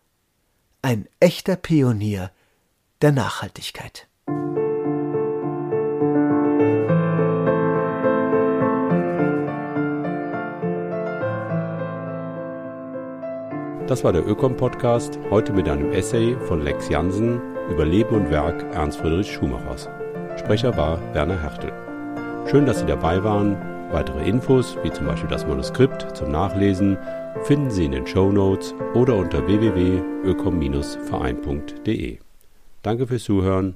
ein 0.82 1.08
echter 1.20 1.56
Pionier 1.56 2.30
der 3.02 3.12
Nachhaltigkeit. 3.12 4.08
Das 13.88 14.04
war 14.04 14.12
der 14.12 14.28
Ökom-Podcast, 14.28 15.20
heute 15.30 15.54
mit 15.54 15.70
einem 15.70 15.92
Essay 15.92 16.36
von 16.48 16.64
Lex 16.64 16.90
Jansen 16.90 17.40
über 17.70 17.86
Leben 17.86 18.16
und 18.16 18.32
Werk 18.32 18.64
Ernst 18.74 18.98
Friedrich 18.98 19.32
Schumachers. 19.32 19.88
Sprecher 20.38 20.76
war 20.76 21.00
Werner 21.14 21.40
Hertel. 21.40 21.72
Schön, 22.50 22.66
dass 22.66 22.80
Sie 22.80 22.88
dabei 22.88 23.24
waren. 23.24 23.56
Weitere 23.92 24.28
Infos, 24.28 24.76
wie 24.82 24.92
zum 24.92 25.06
Beispiel 25.06 25.30
das 25.30 25.46
Manuskript 25.46 26.18
zum 26.18 26.32
Nachlesen, 26.32 26.98
finden 27.44 27.70
Sie 27.70 27.86
in 27.86 27.92
den 27.92 28.08
Show 28.08 28.32
Notes 28.32 28.74
oder 28.96 29.16
unter 29.16 29.46
www.ökom-verein.de. 29.46 32.18
Danke 32.82 33.06
fürs 33.06 33.24
Zuhören 33.24 33.76